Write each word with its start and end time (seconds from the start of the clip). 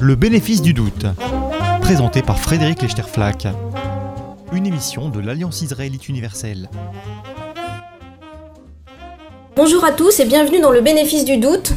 Le 0.00 0.16
bénéfice 0.16 0.60
du 0.60 0.74
doute, 0.74 1.06
présenté 1.80 2.20
par 2.20 2.38
Frédéric 2.38 2.82
Lechterflack, 2.82 3.46
une 4.52 4.66
émission 4.66 5.08
de 5.08 5.18
l'Alliance 5.18 5.62
israélite 5.62 6.10
universelle. 6.10 6.68
Bonjour 9.56 9.82
à 9.82 9.92
tous 9.92 10.20
et 10.20 10.26
bienvenue 10.26 10.60
dans 10.60 10.72
le 10.72 10.82
bénéfice 10.82 11.24
du 11.24 11.38
doute. 11.38 11.72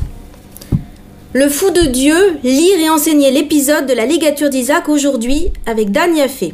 Le 1.31 1.47
fou 1.47 1.69
de 1.69 1.83
Dieu, 1.83 2.37
lire 2.43 2.79
et 2.79 2.89
enseigner 2.89 3.31
l'épisode 3.31 3.87
de 3.87 3.93
la 3.93 4.05
ligature 4.05 4.49
d'Isaac 4.49 4.89
aujourd'hui 4.89 5.53
avec 5.65 5.91
Dan 5.91 6.13
Yafé. 6.17 6.53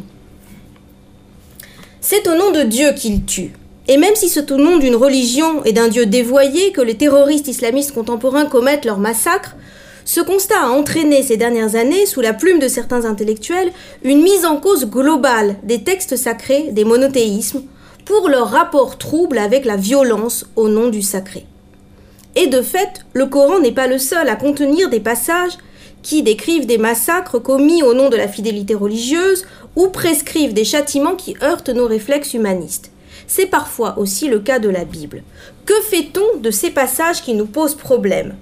C'est 2.01 2.27
au 2.27 2.35
nom 2.37 2.51
de 2.51 2.61
Dieu 2.61 2.93
qu'il 2.93 3.25
tue. 3.25 3.53
Et 3.87 3.97
même 3.97 4.15
si 4.15 4.29
c'est 4.29 4.51
au 4.51 4.57
nom 4.57 4.77
d'une 4.77 4.95
religion 4.95 5.63
et 5.65 5.73
d'un 5.73 5.89
Dieu 5.89 6.05
dévoyé 6.05 6.71
que 6.71 6.81
les 6.81 6.95
terroristes 6.95 7.49
islamistes 7.49 7.93
contemporains 7.93 8.45
commettent 8.45 8.85
leurs 8.85 8.99
massacres, 8.99 9.55
ce 10.05 10.21
constat 10.21 10.61
a 10.61 10.69
entraîné 10.69 11.23
ces 11.23 11.37
dernières 11.37 11.75
années, 11.75 12.05
sous 12.05 12.21
la 12.21 12.33
plume 12.33 12.59
de 12.59 12.67
certains 12.67 13.05
intellectuels, 13.05 13.71
une 14.03 14.21
mise 14.21 14.45
en 14.45 14.57
cause 14.57 14.85
globale 14.85 15.55
des 15.63 15.83
textes 15.83 16.15
sacrés, 16.15 16.69
des 16.71 16.85
monothéismes, 16.85 17.63
pour 18.05 18.29
leur 18.29 18.49
rapport 18.49 18.97
trouble 18.97 19.37
avec 19.37 19.65
la 19.65 19.77
violence 19.77 20.45
au 20.55 20.67
nom 20.67 20.89
du 20.89 21.01
sacré. 21.01 21.45
Et 22.35 22.47
de 22.47 22.61
fait, 22.61 23.05
le 23.13 23.27
Coran 23.27 23.59
n'est 23.59 23.71
pas 23.71 23.87
le 23.87 23.97
seul 23.97 24.27
à 24.27 24.35
contenir 24.35 24.89
des 24.89 24.99
passages 24.99 25.57
qui 26.01 26.21
décrivent 26.21 26.65
des 26.65 26.77
massacres 26.77 27.39
commis 27.39 27.83
au 27.83 27.93
nom 27.93 28.09
de 28.09 28.17
la 28.17 28.27
fidélité 28.27 28.75
religieuse 28.75 29.45
ou 29.75 29.87
prescrivent 29.87 30.53
des 30.53 30.65
châtiments 30.65 31.15
qui 31.15 31.37
heurtent 31.41 31.69
nos 31.69 31.87
réflexes 31.87 32.33
humanistes. 32.33 32.92
C'est 33.35 33.47
parfois 33.47 33.97
aussi 33.97 34.27
le 34.27 34.37
cas 34.37 34.59
de 34.59 34.69
la 34.69 34.85
Bible. 34.85 35.23
Que 35.65 35.73
fait-on 35.89 36.37
de 36.37 36.51
ces 36.51 36.69
passages 36.69 37.23
qui 37.23 37.33
nous 37.33 37.47
posent 37.47 37.73
problème? 37.73 38.35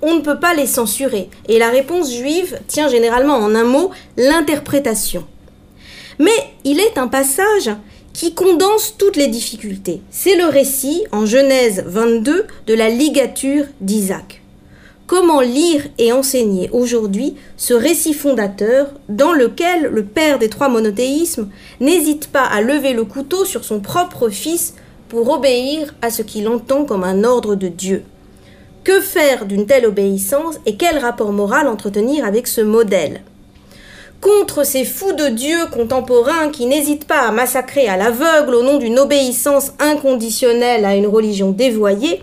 On 0.00 0.14
ne 0.14 0.20
peut 0.20 0.40
pas 0.40 0.54
les 0.54 0.66
censurer, 0.66 1.28
et 1.46 1.58
la 1.58 1.68
réponse 1.68 2.10
juive 2.10 2.58
tient 2.66 2.88
généralement 2.88 3.34
en 3.34 3.54
un 3.54 3.64
mot 3.64 3.90
l'interprétation. 4.16 5.26
Mais 6.18 6.32
il 6.64 6.80
est 6.80 6.96
un 6.96 7.06
passage 7.06 7.70
qui 8.14 8.32
condense 8.32 8.94
toutes 8.96 9.16
les 9.16 9.28
difficultés. 9.28 10.00
C'est 10.10 10.36
le 10.36 10.46
récit, 10.46 11.04
en 11.12 11.26
Genèse 11.26 11.84
22, 11.86 12.46
de 12.66 12.74
la 12.74 12.88
ligature 12.88 13.66
d'Isaac. 13.82 14.39
Comment 15.10 15.40
lire 15.40 15.88
et 15.98 16.12
enseigner 16.12 16.70
aujourd'hui 16.70 17.34
ce 17.56 17.74
récit 17.74 18.14
fondateur 18.14 18.94
dans 19.08 19.32
lequel 19.32 19.90
le 19.90 20.04
père 20.04 20.38
des 20.38 20.48
trois 20.48 20.68
monothéismes 20.68 21.48
n'hésite 21.80 22.28
pas 22.28 22.44
à 22.44 22.60
lever 22.60 22.92
le 22.92 23.02
couteau 23.02 23.44
sur 23.44 23.64
son 23.64 23.80
propre 23.80 24.28
fils 24.28 24.74
pour 25.08 25.28
obéir 25.28 25.96
à 26.00 26.10
ce 26.10 26.22
qu'il 26.22 26.46
entend 26.46 26.84
comme 26.84 27.02
un 27.02 27.24
ordre 27.24 27.56
de 27.56 27.66
Dieu. 27.66 28.04
Que 28.84 29.00
faire 29.00 29.46
d'une 29.46 29.66
telle 29.66 29.84
obéissance 29.84 30.60
et 30.64 30.76
quel 30.76 30.98
rapport 30.98 31.32
moral 31.32 31.66
entretenir 31.66 32.24
avec 32.24 32.46
ce 32.46 32.60
modèle? 32.60 33.22
Contre 34.20 34.64
ces 34.64 34.84
fous 34.84 35.14
de 35.14 35.26
Dieu 35.26 35.58
contemporains 35.72 36.50
qui 36.50 36.66
n'hésitent 36.66 37.08
pas 37.08 37.22
à 37.22 37.32
massacrer 37.32 37.88
à 37.88 37.96
l'aveugle 37.96 38.54
au 38.54 38.62
nom 38.62 38.78
d'une 38.78 39.00
obéissance 39.00 39.72
inconditionnelle 39.80 40.84
à 40.84 40.94
une 40.94 41.08
religion 41.08 41.50
dévoyée, 41.50 42.22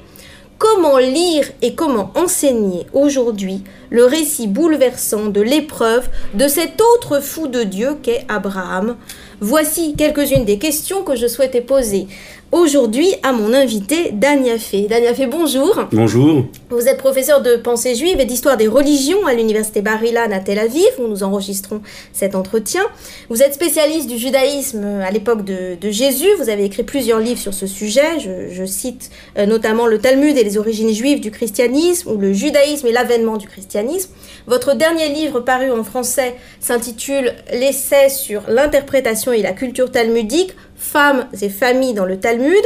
Comment 0.74 0.98
lire 0.98 1.46
et 1.62 1.76
comment 1.76 2.12
enseigner 2.16 2.88
aujourd'hui 2.92 3.64
le 3.90 4.04
récit 4.04 4.48
bouleversant 4.48 5.28
de 5.28 5.40
l'épreuve 5.40 6.10
de 6.34 6.48
cet 6.50 6.82
autre 6.82 7.22
fou 7.22 7.48
de 7.48 7.64
Dieu 7.64 7.96
qu'est 8.04 8.26
Abraham 8.28 8.98
Voici 9.40 9.96
quelques-unes 9.96 10.44
des 10.44 10.58
questions 10.58 11.04
que 11.04 11.16
je 11.16 11.28
souhaitais 11.28 11.62
poser 11.62 12.08
aujourd'hui 12.52 13.08
à 13.24 13.32
mon 13.32 13.54
invité 13.54 14.12
Dania 14.12 14.58
Fé. 14.58 14.88
Dania 14.90 15.14
Fé, 15.14 15.26
bonjour. 15.28 15.86
Bonjour. 15.92 16.46
Vous 16.70 16.90
êtes 16.90 16.98
professeur 16.98 17.42
de 17.42 17.56
pensée 17.56 17.96
juive 17.96 18.20
et 18.20 18.26
d'histoire 18.26 18.58
des 18.58 18.68
religions 18.68 19.26
à 19.26 19.34
l'université 19.34 19.82
Bar-Ilan 19.82 20.30
à 20.34 20.40
Tel 20.40 20.60
Aviv, 20.60 20.84
où 21.00 21.08
nous 21.08 21.24
enregistrons 21.24 21.82
cet 22.12 22.36
entretien. 22.36 22.82
Vous 23.30 23.42
êtes 23.42 23.54
spécialiste 23.54 24.10
du 24.10 24.18
judaïsme 24.18 24.84
à 24.84 25.10
l'époque 25.10 25.46
de, 25.46 25.78
Jésus. 25.90 26.28
Vous 26.38 26.50
avez 26.50 26.66
écrit 26.66 26.84
plusieurs 26.84 27.22
livres 27.22 27.40
sur 27.40 27.54
ce 27.54 27.68
sujet. 27.68 28.20
Je, 28.20 28.66
cite 28.66 29.12
euh, 29.38 29.46
notamment 29.46 29.88
le 29.88 29.98
Talmud 29.98 30.38
et 30.38 30.44
les 30.44 30.58
origines 30.58 30.94
juives 30.94 31.22
du 31.22 31.32
christianisme 31.32 32.12
ou 32.12 32.18
le 32.18 32.34
judaïsme 32.34 32.88
et 32.88 32.92
l'avènement 32.92 33.38
du 33.38 33.48
christianisme. 33.48 34.12
Votre 34.46 34.76
dernier 34.76 35.08
livre 35.08 35.40
paru 35.40 35.72
en 35.72 35.86
français 35.86 36.36
s'intitule 36.60 37.34
L'essai 37.54 38.10
sur 38.10 38.42
l'interprétation 38.50 39.32
et 39.32 39.42
la 39.42 39.54
culture 39.54 39.90
talmudique 39.90 40.54
femmes 40.76 41.28
et 41.42 41.48
familles 41.48 41.94
dans 41.94 42.06
le 42.06 42.20
Talmud. 42.20 42.64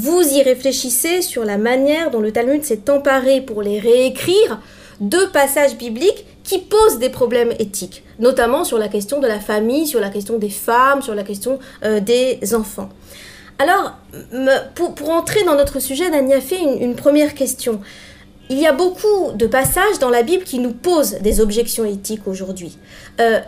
Vous 0.00 0.22
y 0.22 0.42
réfléchissez 0.44 1.22
sur 1.22 1.44
la 1.44 1.58
manière 1.58 2.12
dont 2.12 2.20
le 2.20 2.30
Talmud 2.30 2.62
s'est 2.62 2.88
emparé 2.88 3.40
pour 3.40 3.62
les 3.62 3.80
réécrire 3.80 4.60
de 5.00 5.18
passages 5.32 5.76
bibliques 5.76 6.24
qui 6.44 6.60
posent 6.60 7.00
des 7.00 7.08
problèmes 7.08 7.50
éthiques, 7.58 8.04
notamment 8.20 8.62
sur 8.62 8.78
la 8.78 8.86
question 8.86 9.18
de 9.18 9.26
la 9.26 9.40
famille, 9.40 9.88
sur 9.88 9.98
la 9.98 10.10
question 10.10 10.38
des 10.38 10.50
femmes, 10.50 11.02
sur 11.02 11.16
la 11.16 11.24
question 11.24 11.58
euh, 11.82 11.98
des 11.98 12.38
enfants. 12.54 12.90
Alors, 13.58 13.96
pour, 14.76 15.10
entrer 15.10 15.42
dans 15.42 15.56
notre 15.56 15.80
sujet, 15.80 16.08
Dania 16.10 16.40
fait 16.40 16.62
une, 16.62 16.94
première 16.94 17.34
question. 17.34 17.80
Il 18.50 18.60
y 18.60 18.68
a 18.68 18.72
beaucoup 18.72 19.32
de 19.34 19.48
passages 19.48 19.98
dans 19.98 20.10
la 20.10 20.22
Bible 20.22 20.44
qui 20.44 20.60
nous 20.60 20.74
posent 20.74 21.18
des 21.22 21.40
objections 21.40 21.84
éthiques 21.84 22.28
aujourd'hui. 22.28 22.78
Euh, 23.18 23.40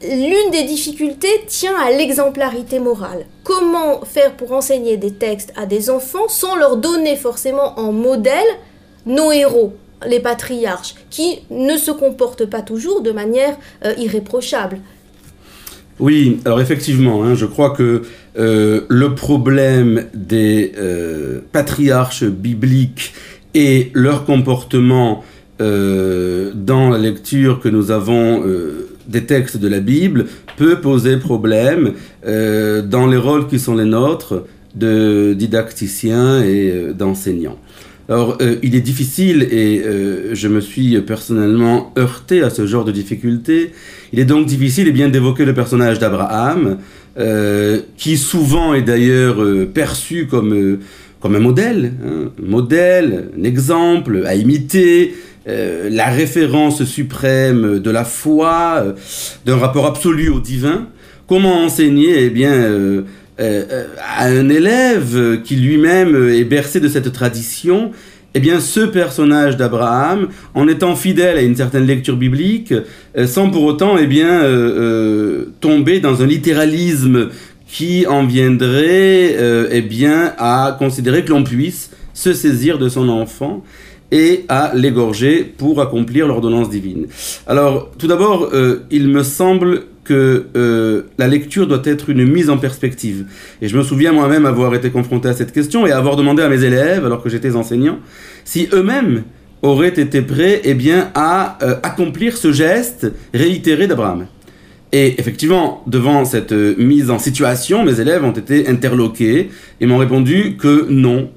L'une 0.00 0.52
des 0.52 0.62
difficultés 0.62 1.26
tient 1.48 1.76
à 1.76 1.90
l'exemplarité 1.90 2.78
morale. 2.78 3.24
Comment 3.42 4.04
faire 4.04 4.34
pour 4.34 4.52
enseigner 4.52 4.96
des 4.96 5.10
textes 5.10 5.52
à 5.56 5.66
des 5.66 5.90
enfants 5.90 6.28
sans 6.28 6.54
leur 6.54 6.76
donner 6.76 7.16
forcément 7.16 7.76
en 7.80 7.90
modèle 7.90 8.46
nos 9.06 9.32
héros, 9.32 9.74
les 10.06 10.20
patriarches, 10.20 10.94
qui 11.10 11.40
ne 11.50 11.76
se 11.76 11.90
comportent 11.90 12.46
pas 12.46 12.62
toujours 12.62 13.02
de 13.02 13.10
manière 13.10 13.56
euh, 13.84 13.92
irréprochable? 13.98 14.78
Oui, 15.98 16.38
alors 16.44 16.60
effectivement, 16.60 17.24
hein, 17.24 17.34
je 17.34 17.46
crois 17.46 17.70
que 17.70 18.02
euh, 18.38 18.82
le 18.88 19.16
problème 19.16 20.04
des 20.14 20.74
euh, 20.78 21.40
patriarches 21.50 22.22
bibliques 22.22 23.14
et 23.54 23.90
leur 23.94 24.24
comportement 24.24 25.24
dans 25.58 26.88
la 26.88 26.98
lecture 26.98 27.58
que 27.58 27.68
nous 27.68 27.90
avons 27.90 28.44
des 29.08 29.24
textes 29.24 29.56
de 29.56 29.68
la 29.68 29.80
Bible 29.80 30.26
peut 30.56 30.80
poser 30.80 31.16
problème 31.16 31.94
euh, 32.26 32.82
dans 32.82 33.06
les 33.06 33.16
rôles 33.16 33.46
qui 33.48 33.58
sont 33.58 33.74
les 33.74 33.84
nôtres 33.84 34.44
de 34.74 35.34
didacticiens 35.34 36.42
et 36.42 36.70
euh, 36.70 36.92
d'enseignants. 36.92 37.58
Alors, 38.10 38.38
euh, 38.40 38.56
il 38.62 38.74
est 38.74 38.80
difficile, 38.80 39.42
et 39.42 39.82
je 40.32 40.48
me 40.48 40.60
suis 40.60 40.98
personnellement 41.02 41.92
heurté 41.98 42.42
à 42.42 42.48
ce 42.48 42.66
genre 42.66 42.86
de 42.86 42.92
difficultés, 42.92 43.72
il 44.14 44.18
est 44.18 44.24
donc 44.24 44.46
difficile 44.46 44.86
et 44.86 44.90
eh 44.90 44.92
bien 44.92 45.10
d'évoquer 45.10 45.44
le 45.44 45.52
personnage 45.52 45.98
d'Abraham, 45.98 46.78
qui 47.96 48.16
souvent 48.16 48.74
est 48.74 48.82
d'ailleurs 48.82 49.44
perçu 49.74 50.26
comme, 50.26 50.78
comme 51.20 51.34
un 51.34 51.40
modèle, 51.40 51.92
hein, 52.06 52.30
un 52.42 52.48
modèle, 52.48 53.30
un 53.38 53.44
exemple 53.44 54.24
à 54.24 54.34
imiter, 54.34 55.14
euh, 55.48 55.88
la 55.90 56.08
référence 56.10 56.84
suprême 56.84 57.78
de 57.78 57.90
la 57.90 58.04
foi, 58.04 58.82
euh, 58.82 58.92
d'un 59.46 59.56
rapport 59.56 59.86
absolu 59.86 60.28
au 60.28 60.40
divin. 60.40 60.88
Comment 61.26 61.62
enseigner 61.64 62.24
eh 62.24 62.30
bien, 62.30 62.52
euh, 62.52 63.02
à 63.38 64.26
un 64.26 64.48
élève 64.50 65.40
qui 65.44 65.56
lui-même 65.56 66.28
est 66.28 66.44
bercé 66.44 66.80
de 66.80 66.88
cette 66.88 67.12
tradition 67.12 67.92
eh 68.34 68.40
bien, 68.40 68.60
ce 68.60 68.80
personnage 68.80 69.56
d'Abraham, 69.56 70.28
en 70.54 70.68
étant 70.68 70.94
fidèle 70.96 71.38
à 71.38 71.42
une 71.42 71.56
certaine 71.56 71.86
lecture 71.86 72.16
biblique, 72.16 72.74
sans 73.24 73.48
pour 73.48 73.62
autant 73.62 73.96
eh 73.98 74.06
bien, 74.06 74.42
tomber 75.60 75.98
dans 75.98 76.22
un 76.22 76.26
littéralisme 76.26 77.30
qui 77.66 78.06
en 78.06 78.26
viendrait 78.26 79.34
eh 79.70 79.80
bien, 79.80 80.34
à 80.36 80.76
considérer 80.78 81.24
que 81.24 81.30
l'on 81.30 81.42
puisse 81.42 81.90
se 82.12 82.34
saisir 82.34 82.78
de 82.78 82.90
son 82.90 83.08
enfant 83.08 83.64
et 84.10 84.44
à 84.48 84.72
l'égorger 84.74 85.44
pour 85.44 85.80
accomplir 85.80 86.26
l'ordonnance 86.26 86.70
divine. 86.70 87.06
Alors, 87.46 87.90
tout 87.98 88.06
d'abord, 88.06 88.50
euh, 88.52 88.84
il 88.90 89.08
me 89.08 89.22
semble 89.22 89.82
que 90.04 90.46
euh, 90.56 91.02
la 91.18 91.28
lecture 91.28 91.66
doit 91.66 91.82
être 91.84 92.08
une 92.08 92.24
mise 92.24 92.48
en 92.48 92.56
perspective. 92.56 93.26
Et 93.60 93.68
je 93.68 93.76
me 93.76 93.82
souviens 93.82 94.12
moi-même 94.12 94.46
avoir 94.46 94.74
été 94.74 94.90
confronté 94.90 95.28
à 95.28 95.34
cette 95.34 95.52
question 95.52 95.86
et 95.86 95.92
avoir 95.92 96.16
demandé 96.16 96.42
à 96.42 96.48
mes 96.48 96.64
élèves, 96.64 97.04
alors 97.04 97.22
que 97.22 97.28
j'étais 97.28 97.54
enseignant, 97.54 97.98
si 98.44 98.68
eux-mêmes 98.72 99.24
auraient 99.60 99.88
été 99.88 100.22
prêts 100.22 100.62
eh 100.64 100.72
bien, 100.72 101.10
à 101.14 101.58
euh, 101.62 101.74
accomplir 101.82 102.38
ce 102.38 102.52
geste 102.52 103.12
réitéré 103.34 103.86
d'Abraham. 103.86 104.26
Et 104.92 105.20
effectivement, 105.20 105.82
devant 105.86 106.24
cette 106.24 106.52
mise 106.52 107.10
en 107.10 107.18
situation, 107.18 107.84
mes 107.84 108.00
élèves 108.00 108.24
ont 108.24 108.32
été 108.32 108.68
interloqués 108.68 109.50
et 109.82 109.86
m'ont 109.86 109.98
répondu 109.98 110.56
que 110.56 110.86
non, 110.88 111.28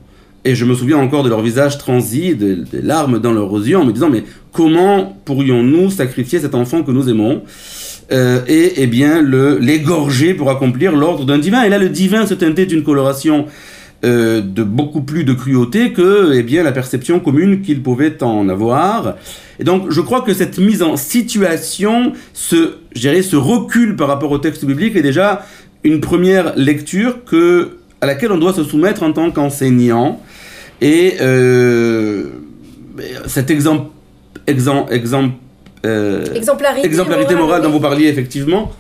et 0.44 0.56
je 0.56 0.66
me 0.66 0.74
souviens 0.74 0.98
encore 0.98 1.24
de 1.24 1.30
leur 1.30 1.42
visage 1.42 1.78
transi, 1.78 2.36
des, 2.36 2.58
larmes 2.82 3.20
dans 3.20 3.32
leurs 3.32 3.54
yeux, 3.54 3.78
en 3.78 3.86
me 3.86 3.92
disant 3.92 4.10
mais 4.10 4.24
comment 4.52 5.18
pourrions-nous 5.26 5.92
sacrifier 5.92 6.40
cet 6.40 6.56
enfant 6.56 6.84
que 6.84 6.92
nous 6.92 7.10
aimons? 7.10 7.44
Euh, 8.12 8.42
et 8.48 8.74
eh 8.78 8.88
bien 8.88 9.22
l'égorger 9.22 10.34
pour 10.34 10.50
accomplir 10.50 10.94
l'ordre 10.96 11.26
d'un 11.26 11.38
divin. 11.38 11.64
Et 11.64 11.70
là, 11.70 11.78
le 11.78 11.90
divin 11.90 12.26
se 12.26 12.34
teintait 12.34 12.66
d'une 12.66 12.84
coloration 12.84 13.46
euh, 14.04 14.42
de 14.42 14.64
beaucoup 14.64 15.02
plus 15.02 15.24
de 15.24 15.34
cruauté 15.34 15.94
que 15.94 16.34
eh 16.34 16.42
bien, 16.42 16.64
la 16.64 16.72
perception 16.72 17.20
commune 17.20 17.62
qu'il 17.62 17.84
pouvait 17.84 18.22
en 18.24 18.50
avoir. 18.50 19.16
Et 19.60 19.64
donc, 19.64 19.92
je 19.92 20.02
crois 20.02 20.22
que 20.22 20.34
cette 20.34 20.58
mise 20.58 20.82
en 20.82 20.98
situation, 20.98 22.14
ce, 22.34 22.78
ce 22.96 23.36
recul 23.36 23.96
par 23.96 24.08
rapport 24.08 24.32
au 24.32 24.40
texte 24.40 24.66
biblique 24.66 24.96
est 24.96 25.04
déjà 25.04 25.46
une 25.84 26.02
première 26.02 26.56
lecture 26.58 27.24
que, 27.26 27.78
à 28.02 28.08
laquelle 28.08 28.32
on 28.32 28.40
doit 28.40 28.54
se 28.54 28.64
soumettre 28.64 29.04
en 29.04 29.14
tant 29.14 29.30
qu'enseignant. 29.30 30.20
Et 30.82 31.18
euh, 31.22 32.26
cet 33.28 33.52
exemple, 33.52 33.92
exemple, 34.48 34.92
exemple 34.94 35.36
euh, 35.86 36.26
exemplarité, 36.34 36.86
exemplarité 36.86 37.36
morale, 37.36 37.62
dont 37.62 37.70
vous 37.70 37.80
parliez 37.80 38.08
effectivement, 38.08 38.72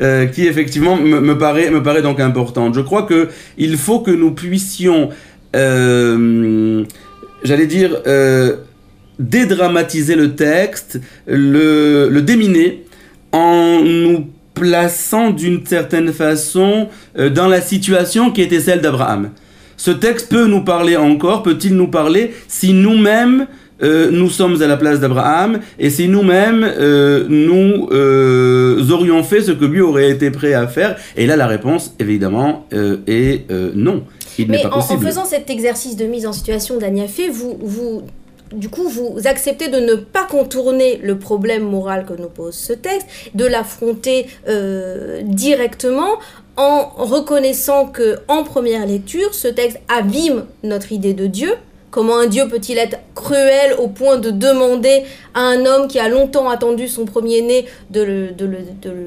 euh, 0.00 0.26
qui 0.26 0.46
effectivement 0.46 0.96
me, 0.96 1.36
paraît, 1.36 1.70
me 1.70 1.82
paraît 1.82 2.02
donc 2.02 2.20
importante. 2.20 2.74
Je 2.74 2.80
crois 2.80 3.02
que 3.02 3.28
il 3.58 3.76
faut 3.76 4.00
que 4.00 4.10
nous 4.12 4.30
puissions, 4.30 5.10
euh, 5.56 6.84
j'allais 7.42 7.66
dire, 7.66 8.00
euh, 8.06 8.56
dédramatiser 9.18 10.14
le 10.14 10.34
texte, 10.34 11.00
le, 11.26 12.08
le 12.08 12.22
déminer, 12.22 12.84
en 13.32 13.80
nous 13.82 14.28
plaçant 14.54 15.30
d'une 15.30 15.64
certaine 15.66 16.12
façon 16.12 16.88
dans 17.16 17.46
la 17.46 17.60
situation 17.60 18.30
qui 18.30 18.42
était 18.42 18.60
celle 18.60 18.80
d'Abraham. 18.80 19.30
Ce 19.80 19.90
texte 19.90 20.28
peut 20.28 20.44
nous 20.44 20.62
parler 20.62 20.98
encore, 20.98 21.42
peut-il 21.42 21.74
nous 21.74 21.88
parler 21.88 22.34
si 22.48 22.74
nous-mêmes 22.74 23.46
euh, 23.82 24.10
nous 24.10 24.28
sommes 24.28 24.60
à 24.60 24.66
la 24.66 24.76
place 24.76 25.00
d'Abraham, 25.00 25.60
et 25.78 25.88
si 25.88 26.06
nous-mêmes, 26.06 26.62
euh, 26.62 27.24
nous 27.30 27.88
euh, 27.92 28.86
aurions 28.90 29.22
fait 29.22 29.40
ce 29.40 29.52
que 29.52 29.64
lui 29.64 29.80
aurait 29.80 30.10
été 30.10 30.30
prêt 30.30 30.52
à 30.52 30.68
faire? 30.68 30.96
Et 31.16 31.26
là, 31.26 31.34
la 31.36 31.46
réponse, 31.46 31.94
évidemment, 31.98 32.66
est 33.06 33.50
non. 33.74 34.04
Il 34.38 34.50
Mais 34.50 34.60
pas 34.60 34.68
en, 34.68 34.80
en, 34.80 34.98
faisant 34.98 35.24
cet 35.24 35.48
exercice 35.48 35.96
de 35.96 36.04
mise 36.04 36.26
en 36.26 36.34
situation 36.34 36.76
d'Agnafé, 36.76 37.30
vous, 37.30 37.56
vous 37.62 38.02
du 38.52 38.68
coup, 38.68 38.86
vous 38.86 39.16
acceptez 39.24 39.68
de 39.68 39.78
ne 39.78 39.94
pas 39.94 40.26
contourner 40.28 41.00
le 41.02 41.18
problème 41.18 41.62
moral 41.62 42.04
que 42.04 42.12
nous 42.20 42.28
pose 42.28 42.54
ce 42.54 42.74
texte, 42.74 43.06
de 43.34 43.46
l'affronter 43.46 44.26
directement 45.22 46.18
en 46.56 46.88
reconnaissant 46.96 47.86
que, 47.86 48.18
en 48.28 48.44
première 48.44 48.86
lecture, 48.86 49.34
ce 49.34 49.48
texte 49.48 49.80
abîme 49.88 50.46
notre 50.62 50.92
idée 50.92 51.14
de 51.14 51.26
Dieu, 51.26 51.54
Comment 51.90 52.18
un 52.18 52.26
Dieu 52.26 52.46
peut-il 52.48 52.78
être 52.78 52.98
cruel 53.16 53.74
au 53.78 53.88
point 53.88 54.16
de 54.16 54.30
demander 54.30 55.02
à 55.34 55.40
un 55.40 55.64
homme 55.64 55.88
qui 55.88 55.98
a 55.98 56.08
longtemps 56.08 56.48
attendu 56.48 56.88
son 56.88 57.04
premier-né 57.04 57.66
de 57.90 58.34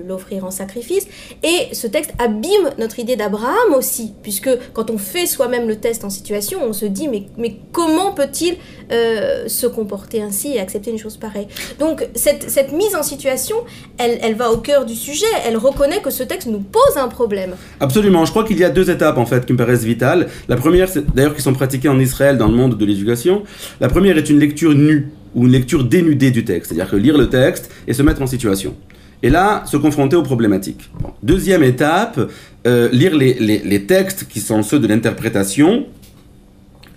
l'offrir 0.08 0.46
en 0.46 0.52
sacrifice 0.52 1.08
Et 1.44 1.74
ce 1.74 1.88
texte 1.88 2.14
abîme 2.20 2.72
notre 2.78 3.00
idée 3.00 3.16
d'Abraham 3.16 3.74
aussi, 3.76 4.14
puisque 4.22 4.50
quand 4.74 4.90
on 4.90 4.98
fait 4.98 5.26
soi-même 5.26 5.68
le 5.68 5.76
test 5.76 6.04
en 6.04 6.10
situation, 6.10 6.60
on 6.64 6.74
se 6.74 6.86
dit 6.86 7.08
mais, 7.08 7.24
mais 7.38 7.56
comment 7.72 8.14
peut-il 8.14 8.56
euh, 8.92 9.48
se 9.48 9.68
comporter 9.68 10.22
ainsi 10.22 10.54
et 10.54 10.60
accepter 10.60 10.92
une 10.92 11.00
chose 11.00 11.18
pareille? 11.18 11.48
Donc 11.80 12.08
cette, 12.16 12.72
mise 12.74 12.96
en 12.96 13.04
situation, 13.04 13.56
elle, 13.98 14.36
va 14.36 14.52
au 14.52 14.58
cœur 14.58 14.86
du 14.86 14.96
sujet, 14.96 15.26
elle 15.46 15.58
reconnaît 15.58 16.02
que 16.02 16.10
ce 16.10 16.24
texte 16.24 16.48
nous 16.48 16.60
pose 16.60 16.98
un 16.98 17.08
problème. 17.08 17.56
Absolument, 17.80 18.26
je 18.26 18.32
crois 18.32 18.44
qu'il 18.44 18.58
y 18.58 18.64
a 18.64 18.70
deux 18.70 18.90
étapes 18.90 19.18
en 19.18 19.26
fait 19.26 19.46
qui 19.46 19.54
me 19.54 19.58
paraissent 19.58 19.84
vitales. 19.84 20.30
La 20.48 20.56
première, 20.56 20.90
d'ailleurs 21.14 21.36
qui 21.36 21.42
sont 21.42 21.54
pratiquées 21.54 21.90
en 21.90 22.00
Israël 22.00 22.38
dans 22.38 22.48
le 22.48 22.56
monde 22.56 22.78
de 22.78 22.86
l'éducation. 22.86 23.44
La 23.80 23.90
première 23.90 24.18
est 24.18 24.30
une 24.30 24.40
lecture 24.40 24.74
nue 24.74 25.12
ou 25.36 25.46
une 25.46 25.52
lecture 25.52 25.84
dénudée 25.84 26.32
du 26.32 26.46
texte, 26.46 26.72
c'est-à-dire 26.72 26.92
que 26.92 26.96
lire 26.96 27.18
le 27.18 27.30
texte 27.30 27.72
et 27.88 27.94
se 27.94 28.02
mettre 28.02 28.22
en 28.22 28.28
situation. 28.28 28.76
Et 29.22 29.30
là, 29.30 29.64
se 29.66 29.78
confronter 29.78 30.16
aux 30.16 30.24
problématiques. 30.24 30.90
Deuxième 31.24 31.64
étape, 31.64 32.20
euh, 32.68 32.90
lire 32.92 33.16
les, 33.16 33.34
les, 33.34 33.86
textes 33.86 34.28
qui 34.28 34.42
sont 34.42 34.64
ceux 34.64 34.80
de 34.80 34.88
l'interprétation 34.88 35.86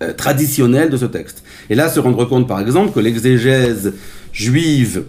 euh, 0.03 0.13
traditionnelle 0.13 0.91
de 0.91 0.97
ce 0.97 1.05
texte. 1.07 1.45
Et 1.71 1.77
là, 1.77 1.89
se 1.89 2.01
rendre 2.01 2.25
compte, 2.25 2.49
par 2.49 2.61
exemple, 2.61 2.93
que 2.93 3.01
l'exégèse 3.01 3.95
juive 4.33 5.05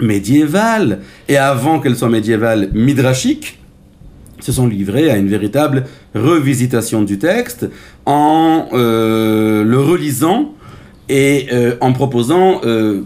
médiévale, 0.00 1.00
et 1.28 1.36
avant 1.36 1.80
qu'elle 1.80 1.96
soit 1.96 2.08
médiévale, 2.08 2.70
midrashique, 2.72 3.58
se 4.40 4.52
sont 4.52 4.66
livrés 4.66 5.10
à 5.10 5.16
une 5.16 5.28
véritable 5.28 5.84
revisitation 6.14 7.02
du 7.02 7.18
texte 7.18 7.66
en 8.06 8.68
euh, 8.72 9.64
le 9.64 9.80
relisant 9.80 10.54
et 11.08 11.46
euh, 11.52 11.76
en 11.80 11.92
proposant 11.92 12.60
euh, 12.64 13.02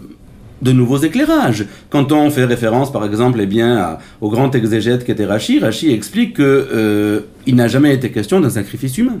de 0.61 0.71
nouveaux 0.71 0.97
éclairages. 0.97 1.65
Quand 1.89 2.11
on 2.11 2.29
fait 2.29 2.45
référence, 2.45 2.91
par 2.91 3.05
exemple, 3.05 3.39
eh 3.41 3.45
bien, 3.45 3.97
au 4.21 4.29
grand 4.29 4.53
exégète 4.55 5.05
qui 5.05 5.11
était 5.11 5.25
Rachi, 5.25 5.59
Rachi 5.59 5.91
explique 5.91 6.35
qu'il 6.35 7.55
n'a 7.55 7.67
jamais 7.67 7.93
été 7.93 8.11
question 8.11 8.41
d'un 8.41 8.49
sacrifice 8.49 8.97
humain 8.97 9.19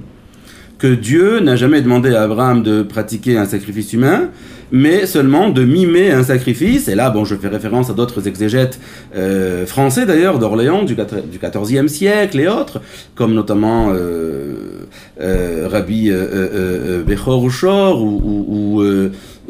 que 0.79 0.87
Dieu 0.87 1.41
n'a 1.41 1.55
jamais 1.55 1.81
demandé 1.81 2.15
à 2.15 2.23
Abraham 2.23 2.63
de 2.63 2.81
pratiquer 2.81 3.37
un 3.37 3.45
sacrifice 3.45 3.91
humain, 3.93 4.29
mais 4.71 5.05
seulement 5.05 5.49
de 5.49 5.65
mimer 5.65 6.11
un 6.11 6.23
sacrifice. 6.23 6.87
Et 6.87 6.95
là, 6.95 7.09
bon, 7.09 7.25
je 7.25 7.35
fais 7.35 7.49
référence 7.49 7.89
à 7.89 7.93
d'autres 7.93 8.27
exégètes 8.27 8.79
euh, 9.15 9.65
français 9.65 10.05
d'ailleurs, 10.05 10.39
d'Orléans, 10.39 10.83
du, 10.83 10.95
XIVe 10.95 11.87
siècle 11.87 12.39
et 12.39 12.47
autres, 12.47 12.81
comme 13.13 13.33
notamment 13.33 13.89
euh, 13.89 13.93
euh, 13.93 14.85
Rabbi 15.19 16.11
Bechor 17.05 18.01
ou, 18.01 18.81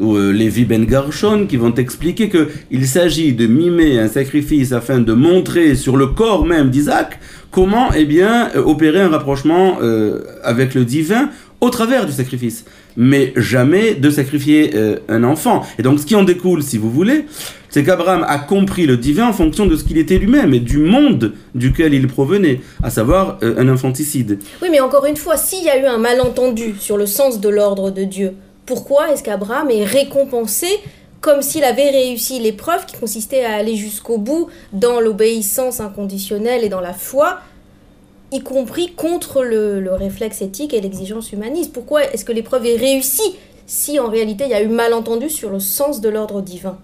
ou 0.00 0.18
Lévi 0.32 0.64
Ben 0.64 0.84
Garshon, 0.84 1.46
qui 1.48 1.56
vont 1.56 1.74
expliquer 1.74 2.28
qu'il 2.28 2.86
s'agit 2.86 3.32
de 3.32 3.46
mimer 3.46 3.98
un 3.98 4.08
sacrifice 4.08 4.72
afin 4.72 4.98
de 4.98 5.12
montrer 5.12 5.74
sur 5.74 5.96
le 5.96 6.08
corps 6.08 6.44
même 6.46 6.70
d'Isaac 6.70 7.18
comment 7.50 7.90
eh 7.94 8.04
bien, 8.04 8.50
euh, 8.54 8.62
opérer 8.62 9.00
un 9.00 9.08
rapprochement 9.08 9.78
euh, 9.82 10.20
avec 10.42 10.74
le 10.74 10.84
divin 10.84 11.30
au 11.60 11.68
travers 11.68 12.06
du 12.06 12.12
sacrifice, 12.12 12.64
mais 12.96 13.34
jamais 13.36 13.94
de 13.94 14.08
sacrifier 14.08 14.70
euh, 14.74 14.96
un 15.08 15.24
enfant. 15.24 15.62
Et 15.78 15.82
donc 15.82 16.00
ce 16.00 16.06
qui 16.06 16.14
en 16.14 16.22
découle, 16.22 16.62
si 16.62 16.78
vous 16.78 16.90
voulez, 16.90 17.26
c'est 17.70 17.84
qu'Abraham 17.84 18.24
a 18.28 18.38
compris 18.38 18.86
le 18.86 18.96
divin 18.96 19.28
en 19.28 19.32
fonction 19.32 19.66
de 19.66 19.76
ce 19.76 19.84
qu'il 19.84 19.96
était 19.96 20.18
lui-même 20.18 20.52
et 20.52 20.60
du 20.60 20.78
monde 20.78 21.32
duquel 21.54 21.94
il 21.94 22.06
provenait, 22.08 22.60
à 22.82 22.90
savoir 22.90 23.38
un 23.42 23.68
infanticide. 23.68 24.40
Oui, 24.60 24.68
mais 24.70 24.80
encore 24.80 25.06
une 25.06 25.16
fois, 25.16 25.36
s'il 25.36 25.64
y 25.64 25.70
a 25.70 25.78
eu 25.78 25.86
un 25.86 25.98
malentendu 25.98 26.74
sur 26.78 26.96
le 26.96 27.06
sens 27.06 27.40
de 27.40 27.48
l'ordre 27.48 27.90
de 27.90 28.04
Dieu, 28.04 28.34
pourquoi 28.66 29.10
est-ce 29.12 29.22
qu'Abraham 29.22 29.70
est 29.70 29.84
récompensé 29.84 30.66
comme 31.20 31.42
s'il 31.42 31.64
avait 31.64 31.90
réussi 31.90 32.40
l'épreuve 32.40 32.86
qui 32.86 32.96
consistait 32.96 33.44
à 33.44 33.54
aller 33.54 33.76
jusqu'au 33.76 34.18
bout 34.18 34.48
dans 34.72 35.00
l'obéissance 35.00 35.80
inconditionnelle 35.80 36.64
et 36.64 36.68
dans 36.68 36.80
la 36.80 36.94
foi, 36.94 37.40
y 38.32 38.40
compris 38.40 38.92
contre 38.92 39.42
le, 39.42 39.92
réflexe 39.92 40.40
éthique 40.40 40.72
et 40.72 40.80
l'exigence 40.80 41.32
humaniste? 41.32 41.72
Pourquoi 41.72 42.04
est-ce 42.04 42.24
que 42.24 42.32
l'épreuve 42.32 42.66
est 42.66 42.76
réussie 42.76 43.36
si 43.66 43.98
en 43.98 44.08
réalité 44.08 44.44
il 44.44 44.50
y 44.50 44.54
a 44.54 44.62
eu 44.62 44.68
malentendu 44.68 45.28
sur 45.28 45.50
le 45.50 45.60
sens 45.60 46.00
de 46.00 46.08
l'ordre 46.08 46.40
divin? 46.40 46.78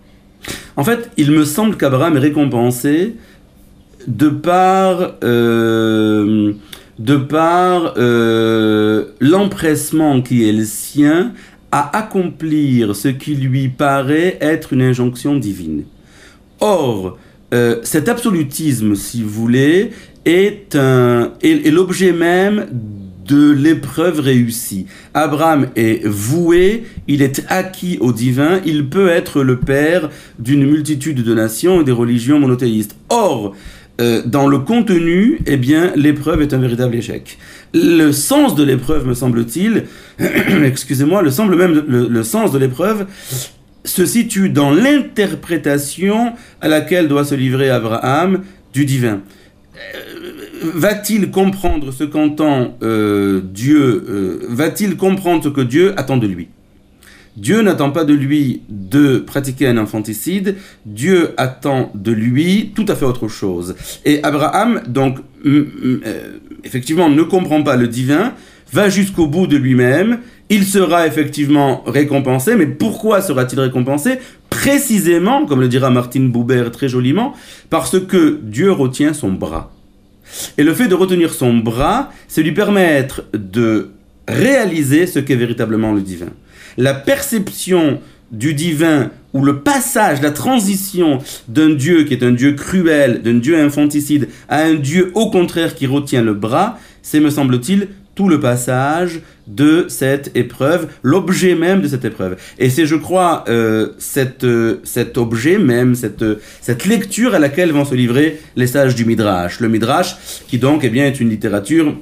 En 0.76 0.85
fait, 0.85 1.11
il 1.17 1.31
me 1.31 1.45
semble 1.45 1.76
qu'Abraham 1.76 2.17
est 2.17 2.21
récompensé 2.21 3.17
de 4.07 4.29
par, 4.29 5.15
euh, 5.25 6.53
de 6.99 7.17
par 7.17 7.95
euh, 7.97 9.07
l'empressement 9.21 10.23
qui 10.23 10.49
est 10.49 10.53
le 10.53 10.65
sien 10.65 11.33
à 11.73 11.97
accomplir 11.97 12.95
ce 12.95 13.09
qui 13.09 13.35
lui 13.35 13.69
paraît 13.69 14.38
être 14.41 14.73
une 14.73 14.83
injonction 14.83 15.37
divine. 15.37 15.85
Or, 16.61 17.19
euh, 17.53 17.81
cet 17.83 18.09
absolutisme, 18.09 18.95
si 18.95 19.23
vous 19.23 19.29
voulez, 19.31 19.91
est, 20.25 20.75
est, 20.75 21.71
l'objet 21.71 22.12
même 22.12 22.67
de 23.26 23.50
l'épreuve 23.50 24.21
réussie. 24.21 24.87
Abraham 25.14 25.68
est 25.76 26.06
voué, 26.06 26.85
il 27.09 27.23
est 27.23 27.45
acquis 27.49 27.99
au 28.00 28.12
divin, 28.12 28.61
il 28.64 28.88
peut 28.88 29.09
être 29.09 29.42
le 29.42 29.56
père 29.59 30.11
d'une 30.38 30.66
multitude 30.66 31.23
de 31.23 31.35
nations 31.35 31.80
et 31.80 31.85
des 31.85 31.92
religions 31.92 32.38
monothéistes. 32.38 32.97
Or, 33.09 33.54
euh, 33.99 34.23
dans 34.26 34.47
le 34.47 34.59
contenu, 34.59 35.40
eh 35.47 35.56
bien, 35.56 35.92
l'épreuve 35.97 36.42
est 36.42 36.52
un 36.52 36.59
véritable 36.59 36.95
échec. 36.95 37.38
Le 37.73 38.12
sens 38.12 38.54
de 38.54 38.62
l'épreuve, 38.62 39.06
me 39.06 39.14
semble-t-il, 39.14 39.85
excusez-moi, 40.64 41.23
le, 41.23 41.30
semble 41.30 41.56
même, 41.56 41.83
le, 41.88 42.23
sens 42.23 42.52
de 42.52 42.59
l'épreuve 42.59 43.06
se 43.85 44.04
situe 44.04 44.50
dans 44.50 44.71
l'interprétation 44.71 46.33
à 46.61 46.68
laquelle 46.68 47.09
doit 47.09 47.25
se 47.25 47.35
livrer 47.35 47.71
Abraham 47.71 48.42
du 48.75 48.85
divin. 48.85 49.21
Euh, 49.95 50.15
va-t-il 50.63 51.31
comprendre 51.31 51.93
ce 51.93 52.05
qu'entend 52.05 52.77
euh, 52.83 53.41
Dieu 53.43 54.47
Va-t-il 54.49 54.97
comprendre 54.97 55.45
ce 55.45 55.49
que 55.49 55.61
Dieu 55.61 55.93
attend 55.99 56.17
de 56.17 56.27
lui? 56.27 56.49
Dieu 57.37 57.61
n'attend 57.61 57.91
pas 57.91 58.05
de 58.05 58.15
lui 58.15 58.63
de 58.69 59.19
pratiquer 59.19 59.67
un 59.67 59.77
infanticide, 59.77 60.57
Dieu 60.87 61.35
attend 61.37 61.93
de 61.95 62.11
lui 62.11 62.73
tout 62.75 62.87
à 62.89 62.95
fait 62.95 63.05
autre 63.05 63.29
chose. 63.29 63.77
Et 64.07 64.23
Abraham, 64.23 64.81
donc, 64.89 65.19
euh, 65.45 66.01
effectivement, 66.65 67.11
ne 67.11 67.23
comprend 67.23 67.63
pas 67.63 67.77
le 67.77 67.89
divin, 67.89 68.33
va 68.73 68.89
jusqu'au 68.89 69.27
bout 69.27 69.47
de 69.47 69.57
lui-même, 69.57 70.21
il 70.49 70.65
sera 70.65 71.07
effectivement 71.07 71.83
récompensé, 71.87 72.55
mais 72.55 72.67
pourquoi 72.67 73.21
sera-t-il 73.21 73.61
récompensé? 73.61 74.19
Précisément, 74.49 75.45
comme 75.45 75.61
le 75.61 75.69
dira 75.69 75.91
Martine 75.91 76.31
Buber 76.31 76.71
très 76.73 76.89
joliment, 76.89 77.35
parce 77.69 78.01
que 78.01 78.41
Dieu 78.43 78.73
retient 78.73 79.13
son 79.13 79.33
bras. 79.33 79.75
Et 80.59 80.64
le 80.64 80.75
fait 80.75 80.88
de 80.88 80.95
retenir 80.95 81.33
son 81.33 81.54
bras, 81.54 82.12
c'est 82.28 82.42
lui 82.42 82.52
permettre 82.52 83.25
de 83.33 83.90
réaliser 84.28 85.06
ce 85.06 85.18
qu'est 85.18 85.37
véritablement 85.37 85.92
le 85.92 86.00
divin. 86.00 86.30
La 86.76 86.95
perception 86.95 88.00
du 88.33 88.54
divin 88.54 89.11
ou 89.33 89.45
le 89.45 89.61
passage, 89.61 90.21
la 90.21 90.30
transition 90.30 91.21
d'un 91.49 91.71
Dieu 91.71 92.04
qui 92.04 92.14
est 92.14 92.25
un 92.25 92.33
Dieu 92.33 92.52
cruel, 92.52 93.23
d'un 93.23 93.38
Dieu 93.38 93.59
infanticide, 93.59 94.28
à 94.49 94.62
un 94.62 94.75
Dieu 94.75 95.12
au 95.14 95.30
contraire 95.30 95.75
qui 95.75 95.87
retient 95.87 96.23
le 96.23 96.35
bras, 96.35 96.78
c'est, 97.02 97.21
me 97.21 97.30
semble-t-il, 97.30 97.88
tout 98.16 98.28
le 98.28 98.40
passage 98.40 99.20
de 99.46 99.87
cette 99.88 100.37
épreuve, 100.37 100.88
l'objet 101.02 101.54
même 101.54 101.82
de 101.82 101.87
cette 101.87 102.04
épreuve. 102.04 102.37
Et 102.58 102.70
c'est, 102.70 102.87
je 102.87 102.96
crois, 102.96 103.44
euh, 103.49 103.90
euh, 104.42 104.76
cet 104.82 105.18
objet 105.18 105.58
même, 105.58 105.94
cette, 105.94 106.25
cette 106.61 106.85
lecture 106.87 107.35
à 107.35 107.38
laquelle 107.38 107.70
vont 107.70 107.85
se 107.85 107.94
livrer 107.94 108.40
les 108.56 108.66
sages 108.66 108.96
du 108.96 109.04
Midrash. 109.04 109.61
Le 109.61 109.68
Midrash, 109.68 110.16
qui 110.49 110.58
donc 110.58 110.80
eh 110.82 110.88
bien, 110.88 111.06
est 111.06 111.20
une 111.20 111.28
littérature 111.28 111.94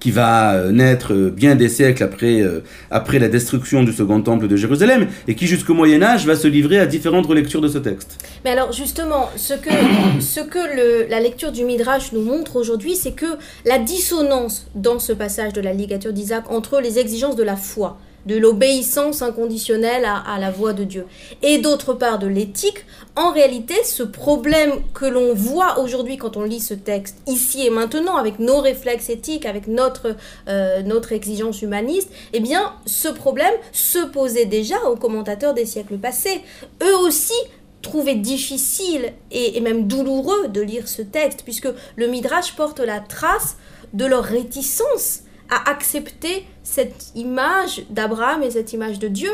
qui 0.00 0.10
va 0.10 0.54
euh, 0.54 0.72
naître 0.72 1.12
euh, 1.12 1.30
bien 1.30 1.54
des 1.54 1.68
siècles 1.68 2.02
après, 2.02 2.40
euh, 2.40 2.64
après 2.90 3.18
la 3.18 3.28
destruction 3.28 3.84
du 3.84 3.92
second 3.92 4.20
temple 4.22 4.48
de 4.48 4.56
Jérusalem, 4.56 5.06
et 5.28 5.34
qui 5.34 5.46
jusqu'au 5.46 5.74
Moyen 5.74 6.02
Âge 6.02 6.26
va 6.26 6.34
se 6.34 6.48
livrer 6.48 6.78
à 6.78 6.86
différentes 6.86 7.26
relectures 7.26 7.60
de 7.60 7.68
ce 7.68 7.78
texte. 7.78 8.18
Mais 8.44 8.50
alors 8.50 8.72
justement, 8.72 9.28
ce 9.36 9.54
que, 9.54 9.70
ce 10.20 10.40
que 10.40 10.58
le, 10.58 11.06
la 11.08 11.20
lecture 11.20 11.52
du 11.52 11.64
Midrash 11.64 12.12
nous 12.12 12.22
montre 12.22 12.56
aujourd'hui, 12.56 12.96
c'est 12.96 13.12
que 13.12 13.26
la 13.66 13.78
dissonance 13.78 14.66
dans 14.74 14.98
ce 14.98 15.12
passage 15.12 15.52
de 15.52 15.60
la 15.60 15.74
ligature 15.74 16.12
d'Isaac 16.12 16.50
entre 16.50 16.80
les 16.80 16.98
exigences 16.98 17.36
de 17.36 17.42
la 17.42 17.56
foi, 17.56 17.98
de 18.26 18.36
l'obéissance 18.36 19.22
inconditionnelle 19.22 20.04
à, 20.04 20.38
la 20.38 20.50
voix 20.50 20.72
de 20.72 20.84
Dieu. 20.84 21.06
Et 21.42 21.58
d'autre 21.58 21.94
part, 21.94 22.18
de 22.18 22.26
l'éthique, 22.26 22.84
en 23.16 23.32
réalité, 23.32 23.74
ce 23.84 24.02
problème 24.02 24.72
que 24.94 25.06
l'on 25.06 25.34
voit 25.34 25.78
aujourd'hui 25.80 26.16
quand 26.16 26.36
on 26.36 26.42
lit 26.42 26.60
ce 26.60 26.74
texte, 26.74 27.16
ici 27.26 27.66
et 27.66 27.70
maintenant, 27.70 28.16
avec 28.16 28.38
nos 28.38 28.60
réflexes 28.60 29.10
éthiques, 29.10 29.46
avec 29.46 29.66
notre, 29.66 30.16
euh, 30.48 30.82
notre 30.82 31.12
exigence 31.12 31.62
humaniste, 31.62 32.10
eh 32.32 32.40
bien, 32.40 32.74
ce 32.86 33.08
problème 33.08 33.54
se 33.72 33.98
posait 34.06 34.46
déjà 34.46 34.82
aux 34.84 34.96
commentateurs 34.96 35.54
des 35.54 35.66
siècles 35.66 35.98
passés. 35.98 36.42
Eux 36.82 36.96
aussi 36.98 37.34
trouvaient 37.82 38.14
difficile 38.14 39.12
et, 39.30 39.56
et 39.56 39.60
même 39.60 39.86
douloureux 39.86 40.48
de 40.48 40.60
lire 40.60 40.86
ce 40.86 41.02
texte, 41.02 41.42
puisque 41.44 41.68
le 41.96 42.06
Midrash 42.06 42.54
porte 42.54 42.80
la 42.80 43.00
trace 43.00 43.56
de 43.92 44.04
leur 44.04 44.24
réticence 44.24 45.20
à 45.50 45.70
accepter 45.70 46.44
cette 46.62 47.12
image 47.14 47.82
d'Abraham 47.90 48.42
et 48.42 48.50
cette 48.50 48.72
image 48.72 48.98
de 48.98 49.08
Dieu. 49.08 49.30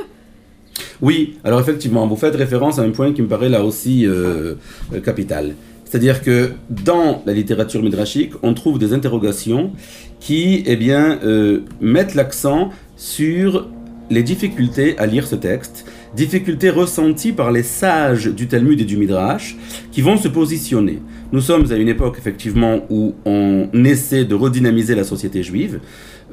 Oui, 1.01 1.39
alors 1.45 1.61
effectivement, 1.61 2.07
vous 2.07 2.17
faites 2.17 2.35
référence 2.35 2.79
à 2.79 2.83
un 2.83 2.91
point 2.91 3.13
qui 3.13 3.23
me 3.23 3.29
paraît 3.29 3.49
là 3.49 3.65
aussi 3.65 4.07
euh, 4.07 4.55
euh, 4.93 5.01
capital. 5.01 5.55
C'est-à-dire 5.85 6.23
que 6.23 6.51
dans 6.69 7.23
la 7.27 7.33
littérature 7.33 7.83
midrashique, 7.83 8.33
on 8.43 8.55
trouve 8.55 8.79
des 8.79 8.93
interrogations 8.93 9.73
qui 10.21 10.65
eh 10.67 10.77
bien, 10.77 11.19
euh, 11.23 11.61
mettent 11.81 12.15
l'accent 12.15 12.71
sur 12.97 13.69
les 14.11 14.23
difficultés 14.23 14.99
à 14.99 15.07
lire 15.07 15.27
ce 15.27 15.37
texte, 15.37 15.85
difficultés 16.17 16.71
ressenties 16.71 17.33
par 17.33 17.53
les 17.53 17.63
sages 17.63 18.27
du 18.27 18.49
Talmud 18.49 18.81
et 18.81 18.85
du 18.85 18.97
Midrash, 18.97 19.57
qui 19.93 20.01
vont 20.01 20.17
se 20.17 20.29
positionner. 20.29 21.01
Nous 21.31 21.41
sommes 21.41 21.71
à 21.71 21.77
une 21.77 21.89
époque 21.89 22.17
effectivement 22.19 22.87
où 22.89 23.15
on 23.25 23.69
essaie 23.85 24.25
de 24.25 24.35
redynamiser 24.35 24.95
la 24.95 25.05
société 25.05 25.43
juive 25.43 25.81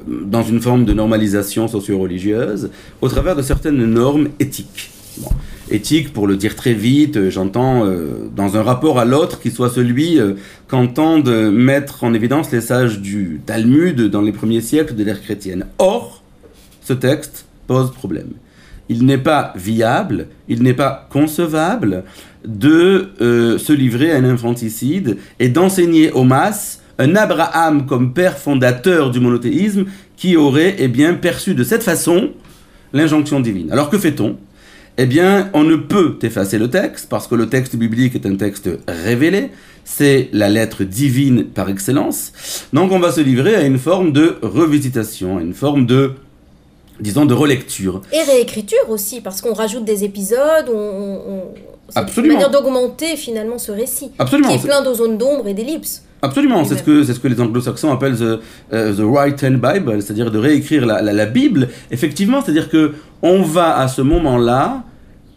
dans 0.06 0.42
une 0.42 0.60
forme 0.60 0.84
de 0.84 0.92
normalisation 0.92 1.68
socio-religieuse 1.68 2.70
au 3.00 3.08
travers 3.08 3.36
de 3.36 3.42
certaines 3.42 3.84
normes 3.84 4.28
éthiques. 4.40 4.90
Bon. 5.18 5.28
Éthique, 5.70 6.12
pour 6.12 6.26
le 6.26 6.36
dire 6.36 6.56
très 6.56 6.74
vite, 6.74 7.30
j'entends 7.30 7.86
euh, 7.86 8.28
dans 8.34 8.56
un 8.56 8.62
rapport 8.62 8.98
à 8.98 9.04
l'autre 9.04 9.40
qui 9.40 9.50
soit 9.50 9.70
celui 9.70 10.18
euh, 10.18 10.34
qu'entendent 10.66 11.50
mettre 11.52 12.04
en 12.04 12.12
évidence 12.14 12.50
les 12.50 12.60
sages 12.60 13.00
du 13.00 13.40
Talmud 13.46 14.00
dans 14.10 14.20
les 14.20 14.32
premiers 14.32 14.60
siècles 14.60 14.94
de 14.94 15.04
l'ère 15.04 15.22
chrétienne. 15.22 15.66
Or, 15.78 16.22
ce 16.82 16.92
texte 16.92 17.46
pose 17.66 17.92
problème. 17.92 18.32
Il 18.88 19.04
n'est 19.06 19.18
pas 19.18 19.52
viable, 19.56 20.28
il 20.48 20.62
n'est 20.62 20.74
pas 20.74 21.08
concevable 21.10 22.04
de 22.46 23.08
euh, 23.20 23.58
se 23.58 23.72
livrer 23.72 24.12
à 24.12 24.16
un 24.16 24.24
infanticide 24.24 25.16
et 25.40 25.48
d'enseigner 25.48 26.12
aux 26.12 26.24
masses 26.24 26.82
un 26.98 27.16
Abraham 27.16 27.86
comme 27.86 28.12
père 28.12 28.38
fondateur 28.38 29.10
du 29.10 29.20
monothéisme 29.20 29.86
qui 30.16 30.36
aurait 30.36 30.76
eh 30.78 30.88
bien, 30.88 31.14
perçu 31.14 31.54
de 31.54 31.64
cette 31.64 31.82
façon 31.82 32.30
l'injonction 32.92 33.40
divine. 33.40 33.72
Alors 33.72 33.90
que 33.90 33.98
fait-on? 33.98 34.36
Eh 34.96 35.06
bien, 35.06 35.50
on 35.54 35.64
ne 35.64 35.74
peut 35.74 36.16
effacer 36.22 36.56
le 36.56 36.70
texte 36.70 37.08
parce 37.08 37.26
que 37.26 37.34
le 37.34 37.48
texte 37.48 37.74
biblique 37.74 38.14
est 38.14 38.26
un 38.26 38.36
texte 38.36 38.70
révélé, 38.86 39.50
c'est 39.84 40.28
la 40.32 40.48
lettre 40.48 40.84
divine 40.84 41.46
par 41.46 41.68
excellence. 41.68 42.32
Donc 42.72 42.92
on 42.92 43.00
va 43.00 43.10
se 43.10 43.20
livrer 43.20 43.56
à 43.56 43.62
une 43.62 43.78
forme 43.78 44.12
de 44.12 44.36
revisitation, 44.40 45.38
à 45.38 45.42
une 45.42 45.54
forme 45.54 45.86
de 45.86 46.12
disons, 47.00 47.26
de 47.26 47.34
relecture. 47.34 48.00
Et 48.12 48.22
réécriture 48.22 48.88
aussi, 48.88 49.20
parce 49.20 49.40
qu'on 49.40 49.54
rajoute 49.54 49.84
des 49.84 50.04
épisodes, 50.04 50.68
on, 50.72 51.42
c'est 51.90 52.16
une 52.20 52.28
manière 52.28 52.50
d'augmenter 52.50 53.16
finalement 53.16 53.58
ce 53.58 53.70
récit, 53.72 54.10
Absolument. 54.18 54.48
qui 54.48 54.54
est 54.54 54.66
plein 54.66 54.82
de 54.82 54.92
zones 54.94 55.18
d'ombre 55.18 55.48
et 55.48 55.54
d'ellipses. 55.54 56.02
Absolument, 56.22 56.64
c'est 56.64 56.78
ce, 56.78 56.82
que, 56.82 57.04
ce 57.04 57.12
que 57.18 57.28
les 57.28 57.38
anglo-saxons 57.38 57.92
appellent 57.92 58.16
the, 58.16 58.40
uh, 58.72 58.94
the 58.96 59.04
right 59.04 59.42
hand 59.44 59.60
Bible, 59.60 60.00
c'est-à-dire 60.00 60.30
de 60.30 60.38
réécrire 60.38 60.86
la, 60.86 61.02
la, 61.02 61.12
la 61.12 61.26
Bible. 61.26 61.68
Effectivement, 61.90 62.40
c'est-à-dire 62.42 62.70
que 62.70 62.92
on 63.20 63.42
va 63.42 63.78
à 63.78 63.88
ce 63.88 64.00
moment-là 64.00 64.84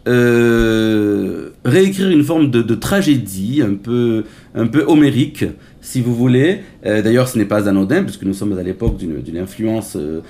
euh, 0.08 1.50
réécrire 1.68 2.10
une 2.10 2.24
forme 2.24 2.50
de, 2.50 2.74
tragédie 2.74 3.62
un 3.62 3.74
peu, 3.74 4.24
un 4.54 4.66
peu 4.66 4.84
homérique, 4.86 5.44
si 5.80 6.00
vous 6.00 6.14
voulez. 6.14 6.60
Euh, 6.86 7.02
d'ailleurs, 7.02 7.28
ce 7.28 7.38
n'est 7.38 7.44
pas 7.44 7.68
anodin, 7.68 8.02
puisque 8.02 8.24
nous 8.24 8.34
sommes 8.34 8.56
à 8.58 8.62
l'époque 8.62 8.96
d'une, 8.96 9.38
influence 9.38 9.96
euh, 9.96 10.20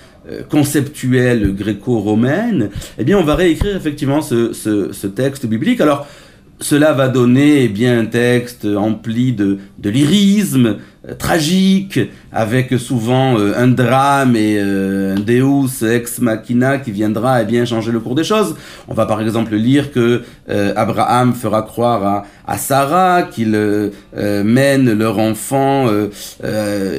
conceptuelle 0.48 1.54
gréco-romaine. 1.54 2.70
Eh 2.98 3.04
bien, 3.04 3.18
on 3.18 3.24
va 3.24 3.34
réécrire 3.34 3.76
effectivement 3.76 4.20
ce, 4.20 4.52
ce, 4.52 4.92
ce 4.92 5.06
texte 5.06 5.46
biblique. 5.46 5.80
Alors, 5.80 6.06
cela 6.60 6.92
va 6.92 7.08
donner 7.08 7.64
eh 7.64 7.68
bien, 7.68 8.00
un 8.00 8.06
texte 8.06 8.64
empli 8.64 9.32
de, 9.32 9.58
de 9.78 9.90
lyrisme, 9.90 10.78
euh, 11.06 11.14
tragique, 11.14 12.00
avec 12.32 12.72
souvent 12.78 13.38
euh, 13.38 13.52
un 13.56 13.68
drame 13.68 14.34
et 14.34 14.56
euh, 14.58 15.14
un 15.16 15.20
deus 15.20 15.88
ex 15.88 16.18
machina 16.20 16.78
qui 16.78 16.90
viendra 16.90 17.42
eh 17.42 17.44
bien, 17.44 17.64
changer 17.64 17.92
le 17.92 18.00
cours 18.00 18.16
des 18.16 18.24
choses. 18.24 18.56
On 18.88 18.94
va 18.94 19.06
par 19.06 19.20
exemple 19.20 19.54
lire 19.54 19.92
que 19.92 20.22
euh, 20.48 20.72
Abraham 20.74 21.32
fera 21.32 21.62
croire 21.62 22.04
à, 22.04 22.24
à 22.46 22.58
Sarah 22.58 23.22
qu'il 23.22 23.58
mène 24.14 24.92
leur 24.98 25.18
enfant 25.18 25.86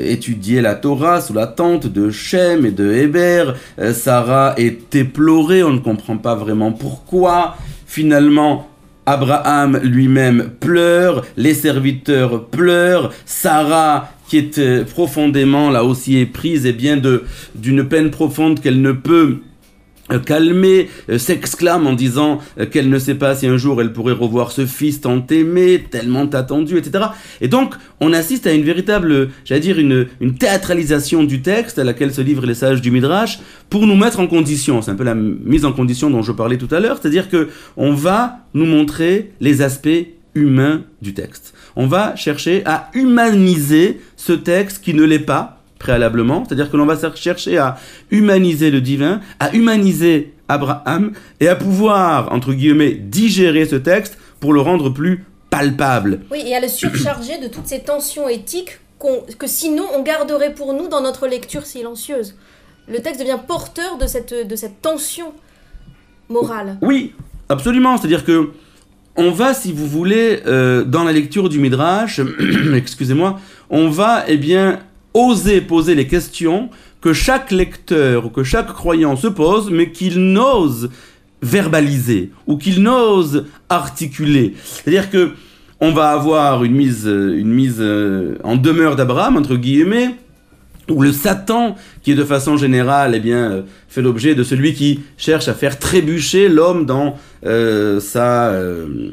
étudier 0.06 0.62
la 0.62 0.76
Torah 0.76 1.22
sous 1.22 1.34
la 1.34 1.48
tente 1.48 1.88
de 1.88 2.12
Shem 2.12 2.66
et 2.66 2.72
de 2.72 2.92
Héber. 2.92 3.56
Sarah 3.94 4.54
est 4.58 4.96
éplorée, 4.96 5.64
on 5.64 5.74
ne 5.74 5.80
comprend 5.80 6.18
pas 6.18 6.36
vraiment 6.36 6.72
pourquoi. 6.72 7.56
Finalement, 7.88 8.69
Abraham 9.10 9.80
lui-même 9.82 10.52
pleure, 10.60 11.26
les 11.36 11.56
serviteurs 11.56 12.46
pleurent, 12.46 13.12
Sarah 13.26 14.12
qui 14.28 14.38
est 14.38 14.60
euh, 14.60 14.84
profondément 14.84 15.72
là 15.72 15.84
aussi 15.84 16.18
éprise 16.18 16.68
et 16.68 16.74
bien 16.74 16.96
de 16.96 17.24
d'une 17.56 17.88
peine 17.88 18.12
profonde 18.12 18.60
qu'elle 18.60 18.82
ne 18.84 18.92
peut 18.92 19.40
euh, 20.12 20.20
calmer, 20.20 20.90
euh, 21.10 21.18
s'exclame 21.18 21.88
en 21.88 21.94
disant 21.94 22.40
euh, 22.60 22.66
qu'elle 22.66 22.90
ne 22.90 23.00
sait 23.00 23.16
pas 23.16 23.36
si 23.36 23.48
un 23.48 23.58
jour 23.58 23.82
elle 23.82 23.94
pourrait 23.94 24.14
revoir 24.14 24.52
ce 24.52 24.66
fils 24.66 25.02
tant 25.02 25.26
aimé, 25.30 25.86
tellement 25.90 26.26
attendu, 26.26 26.78
etc. 26.78 27.06
Et 27.42 27.48
donc, 27.48 27.76
on 28.00 28.14
assiste 28.14 28.48
à 28.48 28.54
une 28.54 28.64
véritable, 28.64 29.30
j'allais 29.46 29.62
dire, 29.62 29.80
une, 29.80 30.08
une 30.20 30.36
théâtralisation 30.36 31.24
du 31.24 31.42
texte 31.42 31.80
à 31.80 31.84
laquelle 31.84 32.14
se 32.14 32.22
livrent 32.22 32.46
les 32.46 32.56
sages 32.56 32.82
du 32.82 32.92
Midrash 32.92 33.40
pour 33.70 33.86
nous 33.86 33.96
mettre 33.96 34.20
en 34.20 34.28
condition. 34.28 34.82
C'est 34.82 34.92
un 34.92 34.96
peu 34.96 35.04
la 35.04 35.16
mise 35.16 35.66
en 35.66 35.74
condition 35.74 36.10
dont 36.10 36.22
je 36.22 36.32
parlais 36.32 36.58
tout 36.58 36.74
à 36.74 36.80
l'heure, 36.80 36.98
c'est-à-dire 37.02 37.30
que 37.30 37.50
on 37.78 37.94
va 37.94 38.40
nous 38.54 38.66
montrer 38.66 39.32
les 39.42 39.62
aspects 39.62 40.08
humains 40.36 40.84
du 41.02 41.14
texte. 41.14 41.54
On 41.76 41.88
va 41.88 42.16
chercher 42.16 42.64
à 42.66 42.90
humaniser 42.94 44.02
ce 44.16 44.34
texte 44.34 44.84
qui 44.84 44.94
ne 44.94 45.04
l'est 45.04 45.20
pas, 45.20 45.59
préalablement, 45.80 46.44
c'est-à-dire 46.46 46.70
que 46.70 46.78
l'on 46.78 46.86
va 46.86 46.98
chercher 47.16 47.58
à 47.58 47.78
humaniser 48.12 48.70
le 48.70 48.82
divin, 48.82 49.22
à 49.40 49.56
humaniser 49.56 50.34
Abraham 50.48 51.14
et 51.40 51.48
à 51.48 51.56
pouvoir, 51.56 52.32
entre 52.32 52.54
guillemets, 52.54 52.92
digérer 52.92 53.66
ce 53.66 53.78
texte 53.78 54.18
pour 54.40 54.54
le 54.54 54.62
rendre 54.62 54.90
plus 54.90 55.26
palpable. 55.50 56.22
Oui, 56.32 56.44
et 56.46 56.56
à 56.56 56.60
le 56.60 56.68
surcharger 56.68 57.40
de 57.40 57.48
toutes 57.48 57.68
ces 57.68 57.80
tensions 57.80 58.28
éthiques 58.28 58.80
que 59.38 59.48
sinon 59.48 59.86
on 59.96 60.04
garderait 60.04 60.54
pour 60.54 60.74
nous 60.74 60.90
dans 60.90 61.02
notre 61.02 61.28
lecture 61.28 61.66
silencieuse. 61.66 62.36
Le 62.88 63.00
texte 63.00 63.22
devient 63.22 63.40
porteur 63.48 63.98
de 63.98 64.08
cette, 64.08 64.34
de 64.34 64.56
cette 64.56 64.82
tension 64.82 65.34
morale. 66.28 66.78
Oui, 66.82 67.14
absolument, 67.48 67.98
c'est-à-dire 67.98 68.26
que 68.26 68.52
on 69.16 69.32
va, 69.32 69.54
si 69.54 69.74
vous 69.74 69.88
voulez, 69.88 70.42
euh, 70.48 70.84
dans 70.84 71.04
la 71.04 71.12
lecture 71.12 71.50
du 71.50 71.60
Midrash, 71.60 72.22
excusez-moi, 72.76 73.40
on 73.70 73.90
va, 73.90 74.24
eh 74.28 74.38
bien, 74.38 74.80
oser 75.14 75.62
poser 75.62 75.96
les 75.96 76.08
questions 76.08 76.70
que 77.02 77.14
chaque 77.14 77.52
lecteur 77.52 78.26
ou 78.26 78.30
que 78.30 78.44
chaque 78.44 78.74
croyant 78.74 79.16
se 79.16 79.28
pose, 79.28 79.70
mais 79.72 79.92
qu'il 79.92 80.20
n'ose 80.20 80.90
verbaliser 81.42 82.32
ou 82.48 82.58
qu'il 82.58 82.84
n'ose 82.84 83.46
articuler. 83.70 84.54
C'est-à-dire 84.64 85.10
que 85.10 85.32
on 85.82 85.92
va 85.92 86.10
avoir 86.10 86.66
une 86.66 86.76
mise, 86.76 87.06
une 87.06 87.54
mise 87.54 87.82
en 88.44 88.58
demeure 88.58 88.98
d'Abraham, 88.98 89.38
entre 89.38 89.56
guillemets, 89.56 90.14
ou 90.90 91.02
le 91.02 91.12
Satan, 91.12 91.76
qui 92.04 92.16
de 92.16 92.24
façon 92.24 92.58
générale, 92.58 93.14
eh 93.16 93.20
bien, 93.20 93.52
euh, 93.52 93.62
fait 93.88 94.02
l'objet 94.02 94.36
de 94.36 94.44
celui 94.44 94.74
qui 94.74 95.02
cherche 95.18 95.48
à 95.48 95.54
faire 95.54 95.80
trébucher 95.80 96.50
l'homme 96.50 96.86
dans 96.86 97.18
euh, 97.46 98.00
sa 98.00 98.50
euh, 98.50 99.12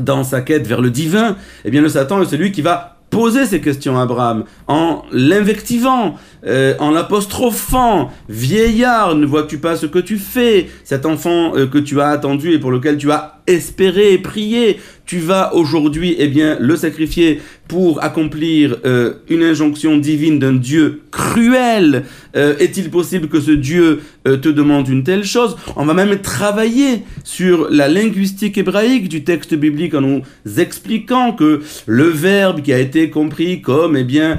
dans 0.00 0.24
sa 0.24 0.40
quête 0.40 0.66
vers 0.66 0.80
le 0.80 0.90
divin. 0.90 1.36
Eh 1.64 1.70
bien, 1.70 1.82
le 1.82 1.88
Satan 1.88 2.22
est 2.22 2.26
celui 2.26 2.52
qui 2.52 2.62
va 2.62 2.97
poser 3.10 3.46
ces 3.46 3.60
questions 3.60 3.98
à 3.98 4.02
Abraham 4.02 4.44
en 4.66 5.02
l'invectivant, 5.12 6.16
en 6.46 6.90
l'apostrophant. 6.90 8.10
Vieillard, 8.28 9.14
ne 9.14 9.26
vois-tu 9.26 9.58
pas 9.58 9.76
ce 9.76 9.86
que 9.86 9.98
tu 9.98 10.18
fais? 10.18 10.68
Cet 10.84 11.06
enfant 11.06 11.52
que 11.52 11.78
tu 11.78 12.00
as 12.00 12.08
attendu 12.08 12.52
et 12.52 12.58
pour 12.58 12.70
lequel 12.70 12.96
tu 12.96 13.10
as 13.10 13.38
espéré 13.48 14.12
et 14.12 14.18
prié, 14.18 14.78
tu 15.06 15.18
vas 15.18 15.54
aujourd'hui 15.54 16.14
eh 16.18 16.28
bien 16.28 16.58
le 16.60 16.76
sacrifier 16.76 17.40
pour 17.66 18.04
accomplir 18.04 18.76
euh, 18.84 19.14
une 19.30 19.42
injonction 19.42 19.96
divine 19.96 20.38
d'un 20.38 20.52
Dieu 20.52 21.00
cruel. 21.10 22.04
Euh, 22.36 22.56
est-il 22.58 22.90
possible 22.90 23.28
que 23.28 23.40
ce 23.40 23.50
Dieu 23.50 24.00
euh, 24.26 24.36
te 24.36 24.50
demande 24.50 24.86
une 24.88 25.04
telle 25.04 25.24
chose? 25.24 25.56
On 25.76 25.86
va 25.86 25.94
même 25.94 26.18
travailler 26.18 27.04
sur 27.24 27.68
la 27.70 27.88
linguistique 27.88 28.58
hébraïque 28.58 29.08
du 29.08 29.24
texte 29.24 29.54
biblique 29.54 29.94
en 29.94 30.02
nous 30.02 30.22
expliquant 30.58 31.32
que 31.32 31.62
le 31.86 32.04
verbe 32.04 32.60
qui 32.60 32.74
a 32.74 32.78
été 32.78 33.08
compris 33.08 33.62
comme 33.62 33.96
eh 33.96 34.04
bien 34.04 34.38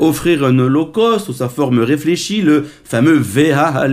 offrir 0.00 0.44
un 0.44 0.58
holocauste 0.58 1.23
ou 1.28 1.32
sa 1.32 1.48
forme 1.48 1.80
réfléchie, 1.80 2.42
le 2.42 2.64
fameux 2.84 3.18
veha 3.18 3.86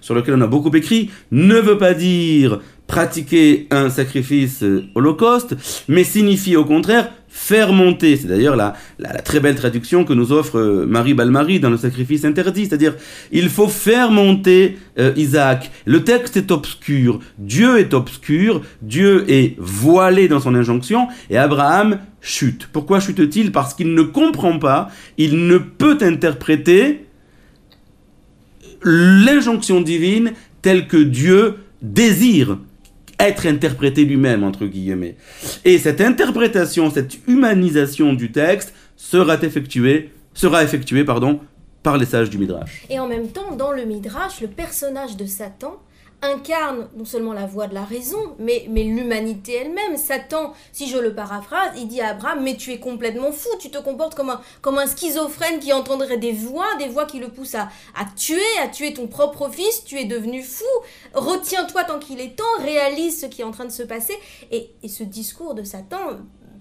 sur 0.00 0.14
lequel 0.14 0.34
on 0.34 0.40
a 0.40 0.46
beaucoup 0.46 0.74
écrit, 0.74 1.10
ne 1.30 1.56
veut 1.56 1.78
pas 1.78 1.94
dire 1.94 2.60
pratiquer 2.86 3.68
un 3.70 3.88
sacrifice 3.88 4.64
holocauste, 4.94 5.56
mais 5.88 6.02
signifie 6.02 6.56
au 6.56 6.64
contraire 6.64 7.10
faire 7.40 7.72
monter. 7.72 8.16
C'est 8.16 8.28
d'ailleurs 8.28 8.54
la, 8.54 8.74
très 9.24 9.40
belle 9.40 9.56
traduction 9.56 10.04
que 10.04 10.12
nous 10.12 10.30
offre 10.30 10.58
euh, 10.58 10.86
Marie 10.86 11.14
Balmary 11.14 11.58
dans 11.58 11.70
le 11.70 11.78
sacrifice 11.78 12.24
interdit, 12.24 12.66
c'est-à-dire 12.66 12.94
il 13.32 13.48
faut 13.48 13.66
faire 13.66 14.10
monter 14.10 14.78
euh, 14.98 15.12
Isaac. 15.16 15.70
Le 15.86 16.04
texte 16.04 16.36
est 16.36 16.50
obscur, 16.50 17.18
Dieu 17.38 17.78
est 17.78 17.94
obscur, 17.94 18.60
Dieu 18.82 19.24
est 19.28 19.56
voilé 19.58 20.28
dans 20.28 20.38
son 20.38 20.54
injonction, 20.54 21.08
et 21.30 21.38
Abraham 21.38 21.98
chute. 22.20 22.68
Pourquoi 22.72 23.00
chute-t-il? 23.00 23.52
Parce 23.52 23.72
qu'il 23.74 23.94
ne 23.94 24.02
comprend 24.02 24.58
pas, 24.58 24.90
il 25.16 25.46
ne 25.46 25.56
peut 25.56 25.98
interpréter 26.02 27.06
l'injonction 28.84 29.80
divine 29.80 30.32
telle 30.62 30.86
que 30.86 30.98
Dieu 30.98 31.56
désire 31.82 32.58
être 33.28 33.46
interprété 33.46 34.04
lui-même, 34.04 34.44
entre 34.44 34.66
guillemets. 34.66 35.16
Et 35.64 35.78
cette 35.78 36.00
interprétation, 36.00 36.90
cette 36.90 37.18
humanisation 37.26 38.12
du 38.12 38.32
texte 38.32 38.74
sera 38.96 39.34
effectuée, 39.34 40.10
par 41.82 41.96
les 41.96 42.06
sages 42.06 42.30
du 42.30 42.38
Midrash. 42.38 42.84
Et 42.90 42.98
en 42.98 43.06
même 43.08 43.28
temps, 43.28 43.56
dans 43.56 43.72
le 43.72 43.84
Midrash, 43.84 44.40
le 44.40 44.48
personnage 44.48 45.16
de 45.16 45.26
Satan 45.26 45.76
incarne 46.22 46.88
non 46.94 47.04
seulement 47.04 47.32
la 47.32 47.46
voix 47.46 47.66
de 47.66 47.74
la 47.74 47.84
raison, 47.84 48.34
mais, 48.38 48.66
mais 48.68 48.82
l'humanité 48.82 49.54
elle-même. 49.54 49.96
Satan, 49.96 50.52
si 50.72 50.88
je 50.88 50.98
le 50.98 51.14
paraphrase, 51.14 51.72
il 51.76 51.88
dit 51.88 52.00
à 52.00 52.10
Abraham, 52.10 52.42
mais 52.42 52.56
tu 52.56 52.72
es 52.72 52.78
complètement 52.78 53.32
fou, 53.32 53.48
tu 53.58 53.70
te 53.70 53.78
comportes 53.78 54.14
comme 54.14 54.30
un, 54.30 54.40
comme 54.60 54.78
un 54.78 54.86
schizophrène 54.86 55.58
qui 55.60 55.72
entendrait 55.72 56.18
des 56.18 56.32
voix, 56.32 56.74
des 56.78 56.88
voix 56.88 57.06
qui 57.06 57.18
le 57.18 57.28
poussent 57.28 57.54
à, 57.54 57.68
à 57.94 58.04
tuer, 58.16 58.40
à 58.62 58.68
tuer 58.68 58.92
ton 58.92 59.06
propre 59.06 59.48
fils, 59.50 59.84
tu 59.84 59.98
es 59.98 60.04
devenu 60.04 60.42
fou, 60.42 60.64
retiens-toi 61.14 61.84
tant 61.84 61.98
qu'il 61.98 62.20
est 62.20 62.36
temps, 62.36 62.44
réalise 62.60 63.20
ce 63.20 63.26
qui 63.26 63.42
est 63.42 63.44
en 63.44 63.52
train 63.52 63.64
de 63.64 63.70
se 63.70 63.82
passer. 63.82 64.18
Et, 64.50 64.70
et 64.82 64.88
ce 64.88 65.04
discours 65.04 65.54
de 65.54 65.64
Satan, 65.64 65.98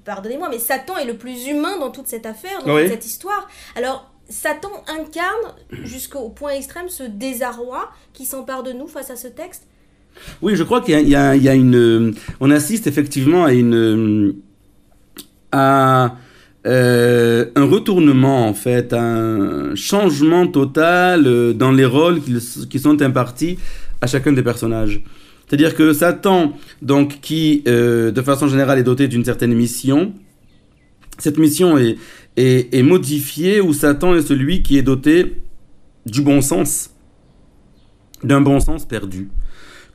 pardonnez-moi, 0.05 0.49
mais 0.49 0.59
Satan 0.59 0.97
est 0.97 1.05
le 1.05 1.17
plus 1.17 1.47
humain 1.47 1.77
dans 1.77 1.91
toute 1.91 2.07
cette 2.07 2.25
affaire, 2.25 2.63
dans 2.63 2.77
toute 2.77 2.87
cette 2.87 3.05
histoire. 3.05 3.47
Alors, 3.75 4.08
Satan 4.29 4.71
incarne 4.87 5.55
jusqu'au 5.83 6.29
point 6.29 6.51
extrême 6.51 6.87
ce 6.87 7.03
désarroi 7.03 7.89
qui 8.13 8.25
s'empare 8.25 8.63
de 8.63 8.71
nous 8.71 8.87
face 8.87 9.09
à 9.09 9.15
ce 9.15 9.27
texte? 9.27 9.67
Oui, 10.41 10.55
je 10.55 10.63
crois 10.63 10.81
qu'il 10.81 11.07
y, 11.07 11.15
a 11.15 11.55
une. 11.55 12.13
On 12.39 12.51
assiste 12.51 12.87
effectivement 12.87 13.45
à 13.45 13.53
une. 13.53 14.35
à. 15.51 16.15
Euh, 16.65 17.45
un 17.55 17.63
retournement 17.63 18.45
en 18.45 18.53
fait, 18.53 18.91
un 18.91 19.75
changement 19.75 20.45
total 20.45 21.25
euh, 21.25 21.53
dans 21.53 21.71
les 21.71 21.85
rôles 21.85 22.19
qui, 22.19 22.79
sont 22.79 23.01
impartis 23.01 23.57
à 24.01 24.07
chacun 24.07 24.33
des 24.33 24.43
personnages. 24.43 25.01
C'est-à-dire 25.47 25.73
que 25.73 25.93
Satan, 25.93 26.57
donc, 26.81 27.21
qui 27.21 27.63
euh, 27.67 28.11
de 28.11 28.21
façon 28.21 28.49
générale 28.49 28.77
est 28.77 28.83
doté 28.83 29.07
d'une 29.07 29.23
certaine 29.23 29.53
mission, 29.53 30.13
cette 31.19 31.37
mission 31.37 31.77
est, 31.77 31.97
est, 32.37 32.83
modifié, 32.83 33.61
où 33.61 33.73
Satan 33.73 34.15
est 34.15 34.21
celui 34.21 34.63
qui 34.63 34.77
est 34.77 34.81
doté 34.81 35.37
du 36.05 36.21
bon 36.21 36.41
sens, 36.41 36.91
d'un 38.23 38.41
bon 38.41 38.59
sens 38.59 38.85
perdu, 38.85 39.29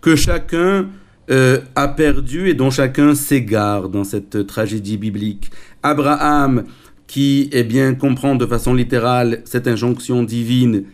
que 0.01 0.17
chacun 0.17 0.89
euh, 1.31 1.61
a 1.75 1.89
perdu 1.89 2.49
et 2.49 2.55
dont 2.55 2.71
chacun 2.71 3.15
s'égare 3.15 3.89
dans 3.89 4.05
cette 4.05 4.47
tragédie 4.47 4.99
biblique. 4.99 5.51
Abraham, 5.83 6.65
qui 7.07 7.49
eh 7.53 7.65
bien, 7.65 7.95
comprend 7.95 8.35
de 8.35 8.47
façon 8.47 8.75
littérale 8.75 9.43
cette 9.45 9.67
injonction 9.67 10.23
divine, 10.23 10.85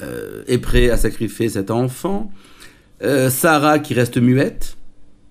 euh, 0.00 0.42
est 0.46 0.58
prêt 0.58 0.90
à 0.90 0.96
sacrifier 0.96 1.48
cet 1.48 1.70
enfant. 1.70 2.30
Euh, 3.02 3.30
Sarah, 3.30 3.78
qui 3.78 3.94
reste 3.94 4.18
muette, 4.18 4.77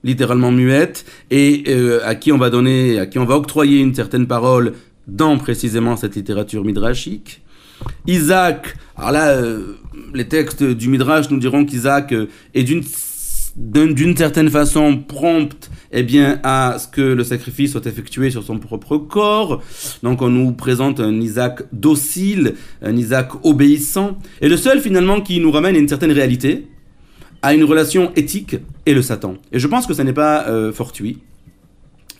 littéralement 0.07 0.51
muette, 0.51 1.05
et 1.29 1.65
à 2.03 2.15
qui 2.15 2.31
on 2.31 2.37
va 2.37 2.49
donner, 2.49 2.97
à 2.97 3.05
qui 3.05 3.19
on 3.19 3.25
va 3.25 3.35
octroyer 3.35 3.79
une 3.79 3.93
certaine 3.93 4.25
parole 4.25 4.73
dans 5.07 5.37
précisément 5.37 5.95
cette 5.95 6.15
littérature 6.15 6.63
midrashique. 6.63 7.41
Isaac, 8.07 8.75
alors 8.95 9.11
là, 9.11 9.29
euh, 9.29 9.77
les 10.13 10.27
textes 10.27 10.63
du 10.63 10.89
Midrash 10.89 11.29
nous 11.29 11.37
diront 11.37 11.65
qu'Isaac 11.65 12.11
euh, 12.11 12.27
est 12.53 12.63
d'une 12.63 12.83
d'une 13.59 14.15
certaine 14.15 14.51
façon 14.51 14.97
prompte 14.97 15.71
eh 15.91 16.03
bien, 16.03 16.39
à 16.43 16.77
ce 16.77 16.87
que 16.87 17.01
le 17.01 17.23
sacrifice 17.23 17.71
soit 17.71 17.87
effectué 17.87 18.29
sur 18.29 18.43
son 18.43 18.59
propre 18.59 18.97
corps. 18.97 19.63
Donc 20.03 20.21
on 20.21 20.29
nous 20.29 20.51
présente 20.51 20.99
un 20.99 21.19
Isaac 21.19 21.63
docile, 21.71 22.53
un 22.83 22.95
Isaac 22.95 23.29
obéissant, 23.43 24.19
et 24.41 24.47
le 24.47 24.57
seul 24.57 24.79
finalement 24.79 25.21
qui 25.21 25.39
nous 25.39 25.49
ramène 25.49 25.75
à 25.75 25.79
une 25.79 25.87
certaine 25.87 26.11
réalité, 26.11 26.67
à 27.41 27.53
une 27.53 27.63
relation 27.63 28.11
éthique, 28.15 28.57
est 28.85 28.93
le 28.93 29.01
Satan. 29.01 29.35
Et 29.51 29.59
je 29.59 29.67
pense 29.67 29.85
que 29.85 29.93
ça 29.93 30.03
n'est 30.03 30.13
pas 30.13 30.47
euh, 30.47 30.71
fortuit 30.71 31.19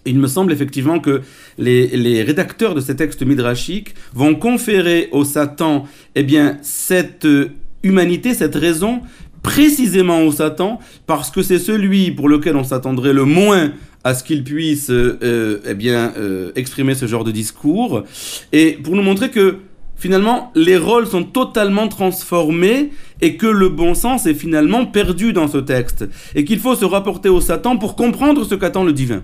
il 0.06 0.20
me 0.20 0.28
semble 0.28 0.54
effectivement 0.54 1.00
que 1.00 1.22
les, 1.58 2.24
rédacteurs 2.24 2.76
de 2.76 2.80
ces 2.80 2.96
textes 2.96 3.24
midrashiques 3.24 3.94
vont 4.14 4.36
conférer 4.36 5.10
au 5.12 5.26
Satan 5.26 5.84
eh 6.16 6.24
bien, 6.24 6.58
cette 6.62 7.26
euh, 7.26 7.50
humanité, 7.84 8.34
cette 8.34 8.56
raison, 8.56 9.02
précisément 9.44 10.22
au 10.22 10.32
Satan, 10.32 10.80
parce 11.08 11.30
que 11.30 11.42
c'est 11.42 11.60
celui 11.60 12.12
pour 12.12 12.30
lequel 12.30 12.56
on 12.56 12.64
s'attendrait 12.64 13.12
le 13.12 13.26
moins 13.26 13.74
à 14.06 14.14
ce 14.14 14.24
qu'il 14.24 14.46
puisse 14.46 14.90
euh, 14.90 15.60
eh 15.68 15.74
bien, 15.74 16.14
exprimer 16.56 16.96
ce 16.96 17.06
genre 17.06 17.26
de 17.26 17.32
discours, 17.32 18.04
et 18.54 18.80
pour 18.82 18.96
nous 18.96 19.04
montrer 19.04 19.30
que 19.30 19.58
finalement 19.98 20.52
les 20.56 20.78
rôles 20.78 21.08
sont 21.08 21.24
totalement 21.24 21.88
transformés 21.88 22.92
et 23.22 23.38
que 23.38 23.48
le 23.48 23.70
bon 23.70 23.96
sens 23.96 24.26
est 24.26 24.34
finalement 24.34 24.86
perdu 24.86 25.34
dans 25.34 25.48
ce 25.48 25.58
texte, 25.58 26.08
et 26.36 26.46
qu'il 26.46 26.60
faut 26.60 26.76
se 26.76 26.86
rapporter 26.86 27.30
au 27.30 27.42
Satan 27.42 27.78
pour 27.78 27.96
comprendre 27.96 28.44
ce 28.44 28.56
qu'attend 28.56 28.84
le 28.84 28.94
divin. 28.94 29.24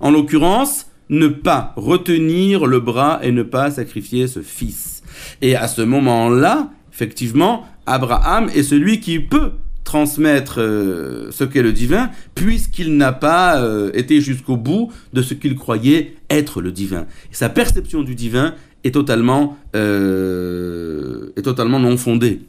En 0.00 0.10
l'occurrence, 0.10 0.86
ne 1.08 1.28
pas 1.28 1.74
retenir 1.76 2.66
le 2.66 2.80
bras 2.80 3.20
et 3.22 3.32
ne 3.32 3.42
pas 3.42 3.70
sacrifier 3.70 4.26
ce 4.26 4.40
fils. 4.40 5.02
Et 5.42 5.54
à 5.54 5.68
ce 5.68 5.82
moment-là, 5.82 6.70
effectivement, 6.92 7.66
Abraham 7.86 8.48
est 8.54 8.62
celui 8.62 9.00
qui 9.00 9.20
peut 9.20 9.52
transmettre 9.84 10.54
euh, 10.58 11.30
ce 11.30 11.44
qu'est 11.44 11.62
le 11.62 11.72
divin, 11.72 12.10
puisqu'il 12.34 12.96
n'a 12.96 13.12
pas 13.12 13.60
euh, 13.60 13.90
été 13.94 14.20
jusqu'au 14.20 14.56
bout 14.56 14.90
de 15.12 15.22
ce 15.22 15.34
qu'il 15.34 15.54
croyait 15.56 16.14
être 16.30 16.62
le 16.62 16.72
divin. 16.72 17.06
Et 17.30 17.34
sa 17.34 17.48
perception 17.48 18.02
du 18.02 18.14
divin 18.14 18.54
est 18.84 18.92
totalement, 18.92 19.56
euh, 19.74 21.32
est 21.36 21.42
totalement 21.42 21.78
non 21.78 21.96
fondée. 21.96 22.42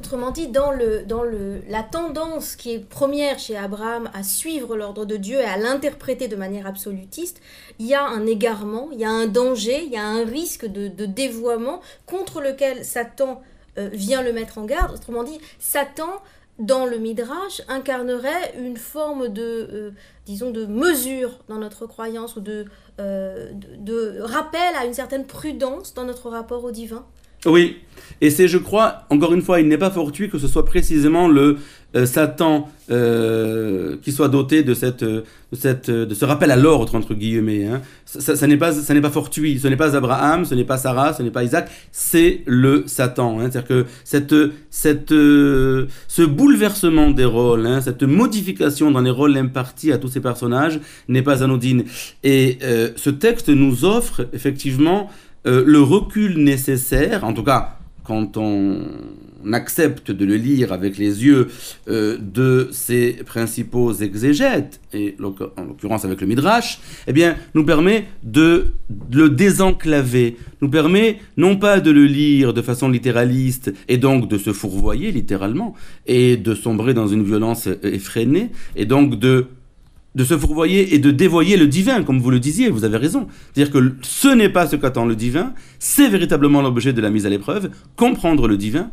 Autrement 0.00 0.32
dit, 0.32 0.48
dans, 0.48 0.72
le, 0.72 1.04
dans 1.06 1.22
le, 1.22 1.62
la 1.68 1.84
tendance 1.84 2.56
qui 2.56 2.72
est 2.72 2.78
première 2.80 3.38
chez 3.38 3.56
Abraham 3.56 4.10
à 4.14 4.24
suivre 4.24 4.76
l'ordre 4.76 5.04
de 5.04 5.16
Dieu 5.16 5.38
et 5.38 5.44
à 5.44 5.56
l'interpréter 5.56 6.26
de 6.26 6.34
manière 6.34 6.66
absolutiste, 6.66 7.40
il 7.78 7.86
y 7.86 7.94
a 7.94 8.04
un 8.04 8.26
égarement, 8.26 8.88
il 8.92 8.98
y 8.98 9.04
a 9.04 9.10
un 9.10 9.26
danger, 9.26 9.84
il 9.84 9.92
y 9.92 9.96
a 9.96 10.04
un 10.04 10.24
risque 10.24 10.66
de, 10.66 10.88
dévoiement 11.06 11.80
contre 12.06 12.40
lequel 12.40 12.84
Satan 12.84 13.42
euh, 13.78 13.90
vient 13.92 14.22
le 14.22 14.32
mettre 14.32 14.58
en 14.58 14.64
garde. 14.64 14.92
Autrement 14.92 15.22
dit, 15.22 15.38
Satan, 15.60 16.20
dans 16.58 16.86
le 16.86 16.98
Midrash, 16.98 17.62
incarnerait 17.68 18.54
une 18.58 18.76
forme 18.76 19.28
de, 19.28 19.68
euh, 19.72 19.90
disons, 20.26 20.50
de 20.50 20.66
mesure 20.66 21.38
dans 21.48 21.58
notre 21.58 21.86
croyance 21.86 22.36
ou 22.36 22.44
euh, 23.00 23.52
de 23.52 24.20
rappel 24.20 24.74
à 24.78 24.84
une 24.84 24.94
certaine 24.94 25.26
prudence 25.26 25.94
dans 25.94 26.04
notre 26.04 26.28
rapport 26.28 26.62
au 26.64 26.70
divin. 26.70 27.06
Oui, 27.46 27.76
et 28.22 28.30
c'est, 28.30 28.46
je 28.46 28.56
crois, 28.56 29.02
encore 29.10 29.34
une 29.34 29.42
fois, 29.42 29.60
il 29.60 29.66
n'est 29.66 29.78
pas 29.78 29.90
fortuit 29.90 30.30
que 30.30 30.38
ce 30.38 30.46
soit 30.46 30.64
précisément 30.64 31.26
le 31.26 31.56
euh, 31.96 32.06
Satan 32.06 32.70
euh, 32.88 33.96
qui 34.00 34.12
soit 34.12 34.28
doté 34.28 34.62
de, 34.62 34.74
cette, 34.74 35.02
de, 35.02 35.24
cette, 35.54 35.90
de 35.90 36.14
ce 36.14 36.24
rappel 36.24 36.52
à 36.52 36.56
l'ordre, 36.56 36.94
entre 36.94 37.14
guillemets. 37.14 37.64
Hein. 37.66 37.82
Ça, 38.04 38.36
ça 38.36 38.46
n'est 38.46 38.56
pas, 38.56 38.72
ça 38.72 38.94
pas 39.00 39.10
fortuit, 39.10 39.58
ce 39.58 39.66
n'est 39.66 39.76
pas 39.76 39.96
Abraham, 39.96 40.44
ce 40.44 40.54
n'est 40.54 40.62
pas 40.62 40.78
Sarah, 40.78 41.14
ce 41.14 41.24
n'est 41.24 41.32
pas 41.32 41.42
Isaac, 41.42 41.68
c'est 41.90 42.42
le 42.46 42.84
Satan. 42.86 43.40
Hein. 43.40 43.48
C'est-à-dire 43.50 43.66
que 43.66 43.86
cette, 44.04 44.36
cette, 44.70 45.10
euh, 45.10 45.88
ce 46.06 46.22
bouleversement 46.22 47.10
des 47.10 47.24
rôles, 47.24 47.66
hein, 47.66 47.80
cette 47.80 48.04
modification 48.04 48.92
dans 48.92 49.00
les 49.00 49.10
rôles 49.10 49.36
impartis 49.36 49.90
à 49.90 49.98
tous 49.98 50.08
ces 50.08 50.20
personnages 50.20 50.78
n'est 51.08 51.22
pas 51.22 51.42
anodine. 51.42 51.82
Et 52.22 52.58
ce 52.94 53.10
texte 53.10 53.48
nous 53.48 53.84
offre 53.84 54.28
effectivement 54.32 55.10
le 55.44 55.80
recul 55.80 56.38
nécessaire, 56.38 57.24
en 57.24 57.32
tout 57.32 57.44
cas 57.44 57.78
quand 58.04 58.36
on 58.36 58.80
accepte 59.52 60.10
de 60.10 60.24
le 60.24 60.36
lire 60.36 60.72
avec 60.72 60.98
les 60.98 61.24
yeux 61.24 61.48
euh, 61.88 62.16
de 62.20 62.68
ses 62.70 63.12
principaux 63.26 63.92
exégètes, 63.92 64.80
et 64.92 65.16
en 65.20 65.64
l'occurrence 65.64 66.04
avec 66.04 66.20
le 66.20 66.26
Midrash, 66.26 66.80
eh 67.06 67.12
bien, 67.12 67.36
nous 67.54 67.64
permet 67.64 68.06
de, 68.22 68.72
le 69.12 69.30
désenclaver, 69.30 70.36
nous 70.60 70.68
permet 70.68 71.18
non 71.36 71.56
pas 71.56 71.80
de 71.80 71.90
le 71.90 72.06
lire 72.06 72.52
de 72.52 72.62
façon 72.62 72.88
littéraliste 72.88 73.72
et 73.88 73.98
donc 73.98 74.28
de 74.28 74.38
se 74.38 74.52
fourvoyer 74.52 75.10
littéralement, 75.10 75.74
et 76.06 76.36
de 76.36 76.54
sombrer 76.54 76.94
dans 76.94 77.08
une 77.08 77.24
violence 77.24 77.68
effrénée, 77.82 78.50
et 78.76 78.86
donc 78.86 79.18
de 79.18 79.46
de 80.14 80.24
se 80.24 80.36
fourvoyer 80.36 80.94
et 80.94 80.98
de 80.98 81.10
dévoyer 81.10 81.56
le 81.56 81.66
divin, 81.66 82.02
comme 82.02 82.20
vous 82.20 82.30
le 82.30 82.40
disiez, 82.40 82.68
vous 82.68 82.84
avez 82.84 82.98
raison. 82.98 83.28
C'est-à-dire 83.52 83.72
que 83.72 83.94
ce 84.02 84.28
n'est 84.28 84.50
pas 84.50 84.66
ce 84.66 84.76
qu'attend 84.76 85.06
le 85.06 85.16
divin, 85.16 85.54
c'est 85.78 86.08
véritablement 86.08 86.62
l'objet 86.62 86.92
de 86.92 87.00
la 87.00 87.10
mise 87.10 87.26
à 87.26 87.30
l'épreuve, 87.30 87.70
comprendre 87.96 88.46
le 88.48 88.56
divin, 88.56 88.90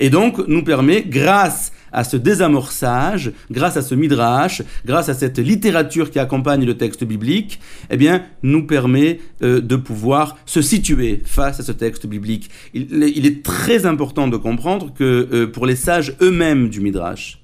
et 0.00 0.10
donc 0.10 0.46
nous 0.46 0.62
permet, 0.62 1.02
grâce 1.02 1.72
à 1.90 2.04
ce 2.04 2.16
désamorçage, 2.16 3.32
grâce 3.50 3.76
à 3.76 3.82
ce 3.82 3.94
midrash, 3.94 4.62
grâce 4.84 5.08
à 5.08 5.14
cette 5.14 5.38
littérature 5.38 6.10
qui 6.10 6.18
accompagne 6.18 6.64
le 6.64 6.76
texte 6.76 7.04
biblique, 7.04 7.58
eh 7.90 7.96
bien, 7.96 8.22
nous 8.42 8.66
permet 8.66 9.20
euh, 9.42 9.60
de 9.60 9.76
pouvoir 9.76 10.36
se 10.46 10.62
situer 10.62 11.22
face 11.24 11.60
à 11.60 11.62
ce 11.62 11.72
texte 11.72 12.06
biblique. 12.06 12.50
Il, 12.74 13.26
est 13.26 13.42
très 13.42 13.86
important 13.86 14.28
de 14.28 14.36
comprendre 14.36 14.92
que 14.94 15.28
euh, 15.32 15.46
pour 15.46 15.66
les 15.66 15.76
sages 15.76 16.14
eux-mêmes 16.20 16.68
du 16.68 16.80
midrash, 16.80 17.40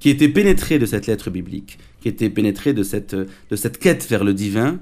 qui 0.00 0.10
étaient 0.10 0.28
pénétrés 0.28 0.78
de 0.78 0.86
cette 0.86 1.06
lettre 1.06 1.30
biblique, 1.30 1.78
qui 2.04 2.10
était 2.10 2.28
pénétré 2.28 2.74
de 2.74 2.82
cette, 2.82 3.14
de 3.14 3.56
cette 3.56 3.78
quête 3.78 4.06
vers 4.10 4.24
le 4.24 4.34
divin, 4.34 4.78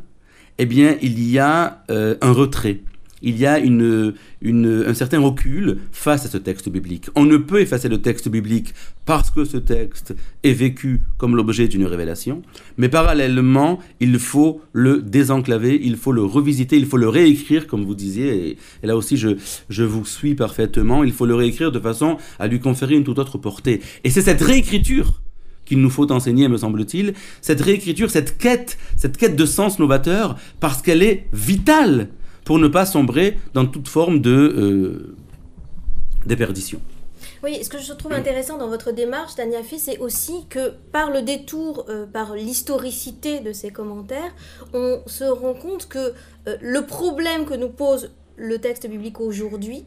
eh 0.59 0.67
bien, 0.67 0.97
il 1.03 1.23
y 1.23 1.39
a 1.39 1.85
euh, 1.89 2.17
un 2.21 2.33
retrait. 2.33 2.81
Il 3.23 3.39
y 3.39 3.47
a 3.47 3.61
une, 3.61 4.15
une, 4.41 4.85
un 4.89 4.93
certain 4.93 5.21
recul 5.21 5.79
face 5.93 6.27
à 6.27 6.29
ce 6.29 6.37
texte 6.37 6.69
biblique. 6.69 7.11
On 7.15 7.25
ne 7.25 7.37
peut 7.37 7.61
effacer 7.61 7.89
le 7.89 8.03
texte 8.03 8.29
biblique 8.29 8.75
parce 9.05 9.31
que 9.31 9.45
ce 9.45 9.57
texte 9.57 10.17
est 10.43 10.53
vécu 10.53 11.01
comme 11.17 11.37
l'objet 11.37 11.69
d'une 11.69 11.85
révélation, 11.85 12.43
mais 12.77 12.89
parallèlement, 12.89 13.79
il 14.01 14.19
faut 14.19 14.61
le 14.73 15.01
désenclaver, 15.01 15.79
il 15.81 15.97
faut 15.97 16.11
le 16.11 16.25
revisiter, 16.25 16.77
il 16.77 16.87
faut 16.87 16.97
le 16.97 17.09
réécrire, 17.09 17.69
comme 17.69 17.85
vous 17.85 17.95
disiez, 17.95 18.49
et, 18.49 18.59
et 18.83 18.87
là 18.89 18.97
aussi 18.97 19.17
je, 19.17 19.37
je 19.69 19.85
vous 19.85 20.05
suis 20.05 20.35
parfaitement, 20.35 21.05
il 21.05 21.13
faut 21.13 21.27
le 21.27 21.37
réécrire 21.37 21.71
de 21.71 21.79
façon 21.79 22.17
à 22.41 22.49
lui 22.49 22.59
conférer 22.59 22.97
une 22.97 23.05
toute 23.05 23.21
autre 23.21 23.39
portée. 23.39 23.81
Et 24.03 24.11
c'est 24.11 24.23
cette 24.23 24.43
réécriture 24.43 25.22
qu'il 25.73 25.81
nous 25.81 25.89
faut 25.89 26.13
enseigner, 26.13 26.49
me 26.49 26.59
semble-t-il, 26.59 27.15
cette 27.41 27.63
réécriture, 27.63 28.11
cette 28.11 28.37
quête, 28.37 28.77
cette 28.99 29.17
quête 29.17 29.37
de 29.37 29.47
sens 29.47 29.79
novateur, 29.79 30.37
parce 30.61 30.83
qu'elle 30.83 31.03
est 31.03 31.25
vitale 31.33 32.09
pour 32.45 32.59
ne 32.59 32.69
pas 32.69 32.85
sombrer 32.85 33.39
dans 33.55 33.65
toute 33.65 33.89
forme 33.89 34.21
de 34.21 34.31
euh, 34.31 35.17
déperdition. 36.27 36.79
Oui, 37.43 37.65
ce 37.65 37.71
que 37.71 37.79
je 37.79 37.91
trouve 37.95 38.13
intéressant 38.13 38.59
dans 38.59 38.69
votre 38.69 38.93
démarche, 38.93 39.35
Tania 39.37 39.63
Fils, 39.63 39.85
c'est 39.85 39.99
aussi 39.99 40.45
que 40.51 40.75
par 40.93 41.11
le 41.11 41.23
détour, 41.23 41.87
euh, 41.89 42.05
par 42.05 42.35
l'historicité 42.35 43.41
de 43.41 43.55
ces 43.55 43.71
commentaires, 43.71 44.35
on 44.75 45.01
se 45.07 45.25
rend 45.25 45.55
compte 45.55 45.89
que 45.89 46.13
euh, 46.49 46.57
le 46.61 46.83
problème 46.85 47.47
que 47.47 47.55
nous 47.55 47.71
pose 47.71 48.11
le 48.37 48.59
texte 48.59 48.87
biblique 48.87 49.21
aujourd'hui, 49.21 49.87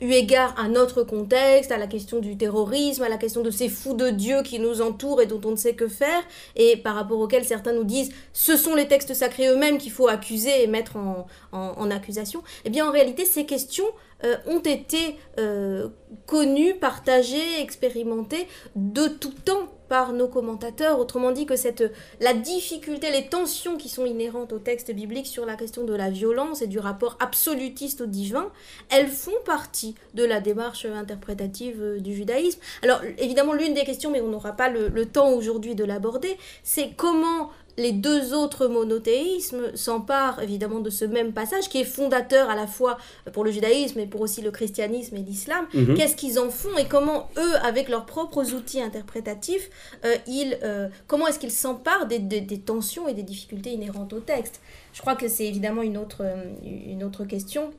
eu 0.00 0.10
égard 0.12 0.54
à 0.58 0.68
notre 0.68 1.02
contexte, 1.02 1.72
à 1.72 1.78
la 1.78 1.86
question 1.86 2.18
du 2.18 2.36
terrorisme, 2.36 3.02
à 3.02 3.08
la 3.08 3.16
question 3.16 3.42
de 3.42 3.50
ces 3.50 3.68
fous 3.68 3.94
de 3.94 4.10
Dieu 4.10 4.42
qui 4.42 4.58
nous 4.58 4.82
entourent 4.82 5.22
et 5.22 5.26
dont 5.26 5.40
on 5.44 5.52
ne 5.52 5.56
sait 5.56 5.74
que 5.74 5.88
faire, 5.88 6.22
et 6.54 6.76
par 6.76 6.94
rapport 6.94 7.18
auxquels 7.18 7.44
certains 7.44 7.72
nous 7.72 7.84
disent 7.84 8.10
ce 8.32 8.56
sont 8.56 8.74
les 8.74 8.88
textes 8.88 9.14
sacrés 9.14 9.48
eux-mêmes 9.48 9.78
qu'il 9.78 9.92
faut 9.92 10.08
accuser 10.08 10.62
et 10.62 10.66
mettre 10.66 10.96
en, 10.96 11.90
accusation, 11.90 12.42
eh 12.64 12.70
bien 12.70 12.86
en 12.86 12.90
réalité 12.90 13.24
ces 13.24 13.46
questions 13.46 13.86
euh, 14.24 14.36
ont 14.46 14.60
été 14.60 15.16
euh, 15.38 15.88
connues, 16.26 16.74
partagées, 16.74 17.60
expérimentées 17.60 18.48
de 18.74 19.06
tout 19.06 19.32
temps 19.44 19.68
par 19.88 20.12
nos 20.12 20.28
commentateurs. 20.28 20.98
Autrement 20.98 21.32
dit 21.32 21.46
que 21.46 21.56
cette, 21.56 21.84
la 22.20 22.34
difficulté, 22.34 23.10
les 23.10 23.26
tensions 23.28 23.76
qui 23.76 23.88
sont 23.88 24.04
inhérentes 24.04 24.52
au 24.52 24.58
texte 24.58 24.92
biblique 24.92 25.26
sur 25.26 25.46
la 25.46 25.56
question 25.56 25.84
de 25.84 25.94
la 25.94 26.10
violence 26.10 26.62
et 26.62 26.66
du 26.66 26.78
rapport 26.78 27.16
absolutiste 27.20 28.00
au 28.00 28.06
divin, 28.06 28.50
elles 28.90 29.08
font 29.08 29.32
partie 29.44 29.94
de 30.14 30.24
la 30.24 30.40
démarche 30.40 30.86
interprétative 30.86 31.82
euh, 31.82 32.00
du 32.00 32.14
judaïsme. 32.14 32.60
Alors 32.82 33.00
évidemment, 33.18 33.52
l'une 33.52 33.74
des 33.74 33.84
questions, 33.84 34.10
mais 34.10 34.20
on 34.20 34.28
n'aura 34.28 34.52
pas 34.52 34.68
le 34.68 35.06
temps 35.06 35.30
aujourd'hui 35.30 35.74
de 35.74 35.84
l'aborder, 35.84 36.36
c'est 36.62 36.90
comment 36.96 37.50
les 37.76 37.92
deux 37.92 38.32
autres 38.32 38.68
monothéismes 38.68 39.74
s'emparent 39.74 40.42
évidemment 40.42 40.80
de 40.80 40.90
ce 40.90 41.04
même 41.04 41.32
passage 41.32 41.68
qui 41.68 41.80
est 41.80 41.84
fondateur 41.84 42.48
à 42.48 42.56
la 42.56 42.66
fois 42.66 42.96
pour 43.32 43.44
le 43.44 43.50
judaïsme 43.50 43.98
et 43.98 44.06
pour 44.06 44.22
aussi 44.22 44.40
le 44.40 44.50
christianisme 44.50 45.16
et 45.16 45.20
l'islam. 45.20 45.66
Mhm. 45.74 45.94
Qu'est-ce 45.94 46.16
qu'ils 46.16 46.38
en 46.38 46.48
font 46.48 46.76
et 46.78 46.86
comment 46.86 47.28
eux, 47.36 47.56
avec 47.62 47.88
leurs 47.88 48.06
propres 48.06 48.54
outils 48.54 48.80
interprétatifs, 48.80 49.70
euh, 50.04 50.14
ils, 50.26 50.58
euh, 50.62 50.88
comment 51.06 51.26
est-ce 51.26 51.38
qu'ils 51.38 51.50
s'emparent 51.50 52.06
des, 52.06 52.20
tensions 52.64 53.08
et 53.08 53.14
des 53.14 53.22
difficultés 53.22 53.72
inhérentes 53.72 54.12
au 54.12 54.20
texte? 54.20 54.60
Je 54.92 55.00
crois 55.00 55.14
que 55.14 55.28
c'est 55.28 55.46
évidemment 55.46 55.82
une 55.82 55.98
autre, 55.98 56.22
euh, 56.22 56.44
une 56.64 57.04
autre 57.04 57.24
question. 57.24 57.70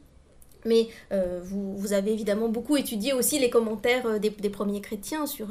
Mais 0.65 0.89
vous, 1.43 1.77
vous, 1.77 1.93
avez 1.93 2.11
évidemment 2.11 2.49
beaucoup 2.49 2.75
étudié 2.75 3.13
aussi 3.13 3.39
les 3.39 3.49
commentaires 3.49 4.19
des, 4.19 4.31
des 4.31 4.49
premiers 4.49 4.81
chrétiens 4.81 5.25
sur, 5.25 5.47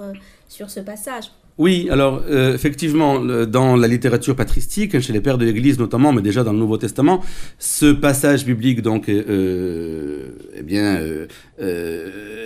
sur 0.46 0.68
ce 0.68 0.80
passage. 0.80 1.30
Oui, 1.58 1.88
alors 1.90 2.22
euh, 2.28 2.54
effectivement, 2.54 3.18
dans 3.18 3.76
la 3.76 3.88
littérature 3.88 4.36
patristique, 4.36 5.00
chez 5.00 5.14
les 5.14 5.22
pères 5.22 5.38
de 5.38 5.46
l'Église 5.46 5.78
notamment, 5.78 6.12
mais 6.12 6.20
déjà 6.20 6.44
dans 6.44 6.52
le 6.52 6.58
Nouveau 6.58 6.76
Testament, 6.76 7.22
ce 7.58 7.92
passage 7.92 8.44
biblique 8.44 8.82
donc, 8.82 9.08
euh, 9.08 10.28
eh 10.54 10.62
bien, 10.62 10.96
euh, 10.96 11.26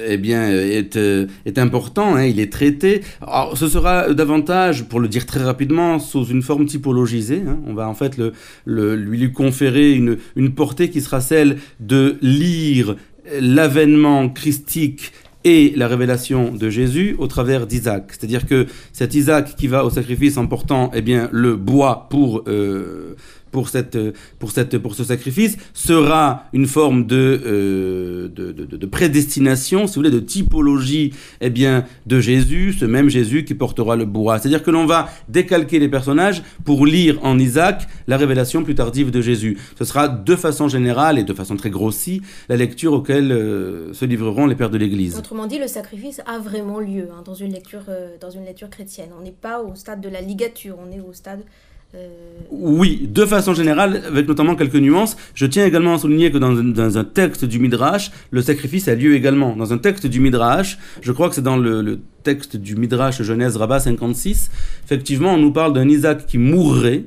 eh 0.06 0.16
bien, 0.16 0.48
est, 0.48 0.96
est 0.96 1.58
important. 1.58 2.14
Hein, 2.14 2.26
il 2.26 2.38
est 2.38 2.52
traité. 2.52 3.00
Alors, 3.20 3.58
ce 3.58 3.66
sera 3.66 4.14
davantage, 4.14 4.84
pour 4.84 5.00
le 5.00 5.08
dire 5.08 5.26
très 5.26 5.42
rapidement, 5.42 5.98
sous 5.98 6.26
une 6.26 6.42
forme 6.42 6.66
typologisée. 6.66 7.42
Hein. 7.48 7.58
on 7.66 7.74
va 7.74 7.88
en 7.88 7.94
fait 7.94 8.16
le, 8.16 8.32
le, 8.64 8.94
lui, 8.94 9.18
lui 9.18 9.32
conférer 9.32 9.92
une, 9.92 10.18
une 10.36 10.54
portée 10.54 10.88
qui 10.88 11.00
sera 11.00 11.20
celle 11.20 11.56
de 11.80 12.16
lire 12.22 12.94
l'avènement 13.40 14.28
christique 14.28 15.12
et 15.44 15.72
la 15.76 15.88
révélation 15.88 16.53
de 16.53 16.68
Jésus 16.68 17.16
au 17.18 17.26
travers 17.26 17.66
d'Isaac. 17.66 18.05
C'est-à-dire 18.09 18.46
que 18.46 18.66
cet 18.92 19.14
Isaac 19.14 19.57
qui 19.57 19.68
va 19.68 19.85
au 19.85 19.90
sacrifice 19.90 20.37
en 20.37 20.46
portant 20.46 20.90
eh 20.94 21.03
bien, 21.03 21.29
le 21.33 21.57
bois 21.57 22.09
pour 22.11 22.44
euh, 22.46 23.16
pour, 23.50 23.68
cette, 23.68 23.98
pour, 24.38 24.50
cette, 24.50 24.78
pour 24.78 24.94
ce 24.94 25.04
sacrifice 25.04 25.56
sera 25.74 26.44
une 26.52 26.66
forme 26.66 27.06
de, 27.06 27.40
euh, 27.44 28.28
de, 28.28 28.52
de, 28.52 28.64
de, 28.64 28.86
prédestination, 28.86 29.86
si 29.86 29.94
vous 29.94 30.00
voulez, 30.00 30.10
de 30.10 30.20
typologie 30.20 31.12
eh 31.40 31.50
bien, 31.50 31.84
de 32.06 32.20
Jésus, 32.20 32.74
ce 32.74 32.84
même 32.84 33.08
Jésus 33.08 33.44
qui 33.44 33.54
portera 33.54 33.96
le 33.96 34.04
bois. 34.04 34.38
C'est-à-dire 34.38 34.62
que 34.62 34.70
l'on 34.70 34.86
va 34.86 35.08
décalquer 35.28 35.78
les 35.78 35.88
personnages 35.88 36.42
pour 36.64 36.86
lire 36.86 37.18
en 37.22 37.38
Isaac 37.38 37.86
la 38.06 38.16
révélation 38.16 38.62
plus 38.62 38.74
tardive 38.74 39.10
de 39.10 39.20
Jésus. 39.20 39.58
Ce 39.78 39.84
sera 39.84 40.08
de 40.08 40.36
façon 40.36 40.68
générale 40.68 41.18
et 41.18 41.24
de 41.24 41.34
façon 41.34 41.56
très 41.56 41.70
grossie 41.70 42.22
la 42.48 42.56
lecture 42.56 42.92
auquel 42.92 43.32
euh, 43.32 43.92
se 43.92 44.04
livreront 44.04 44.46
les 44.46 44.54
pères 44.54 44.70
de 44.70 44.78
l'Église. 44.78 45.16
Autrement 45.16 45.46
dit, 45.46 45.58
le 45.58 45.68
sacrifice 45.68 46.20
a 46.26 46.38
vraiment 46.38 46.80
lieu 46.80 47.08
hein, 47.12 47.22
dans, 47.24 47.34
une 47.34 47.52
lecture, 47.52 47.84
euh, 47.88 48.16
dans 48.20 48.30
une 48.30 48.44
lecture 48.44 48.70
chrétienne. 48.70 49.10
On 49.18 49.22
n'est 49.22 49.30
pas 49.30 49.62
au 49.62 49.74
stade 49.74 50.00
de 50.00 50.08
la 50.08 50.20
ligature, 50.20 50.76
on 50.78 50.90
est 50.92 51.00
au 51.00 51.12
stade 51.12 51.40
euh, 51.40 51.69
oui, 52.50 53.09
de 53.11 53.24
façon 53.24 53.55
générale, 53.55 54.03
avec 54.07 54.29
notamment 54.29 54.55
quelques 54.55 54.76
nuances. 54.76 55.16
Je 55.35 55.46
tiens 55.46 55.66
également 55.66 55.94
à 55.94 55.98
souligner 55.98 56.31
que 56.31 56.38
dans, 56.38 56.98
un 56.98 57.05
texte 57.05 57.44
du 57.44 57.59
Midrash, 57.59 58.11
le 58.31 58.42
sacrifice 58.42 58.88
a 58.88 58.94
lieu 58.94 59.14
également. 59.14 59.57
Dans 59.57 59.72
un 59.72 59.79
texte 59.79 60.07
du 60.07 60.20
Midrash, 60.20 60.79
je 61.00 61.12
crois 61.12 61.29
que 61.29 61.35
c'est 61.35 61.42
dans 61.42 61.57
le, 61.57 62.00
texte 62.22 62.57
du 62.57 62.76
Midrash 62.76 63.22
Genèse 63.22 63.57
Rabbah 63.57 63.81
56, 63.81 64.50
effectivement, 64.85 65.33
on 65.35 65.38
nous 65.38 65.53
parle 65.53 65.72
d'un 65.72 65.88
Isaac 65.88 66.26
qui 66.26 66.37
mourrait 66.37 67.05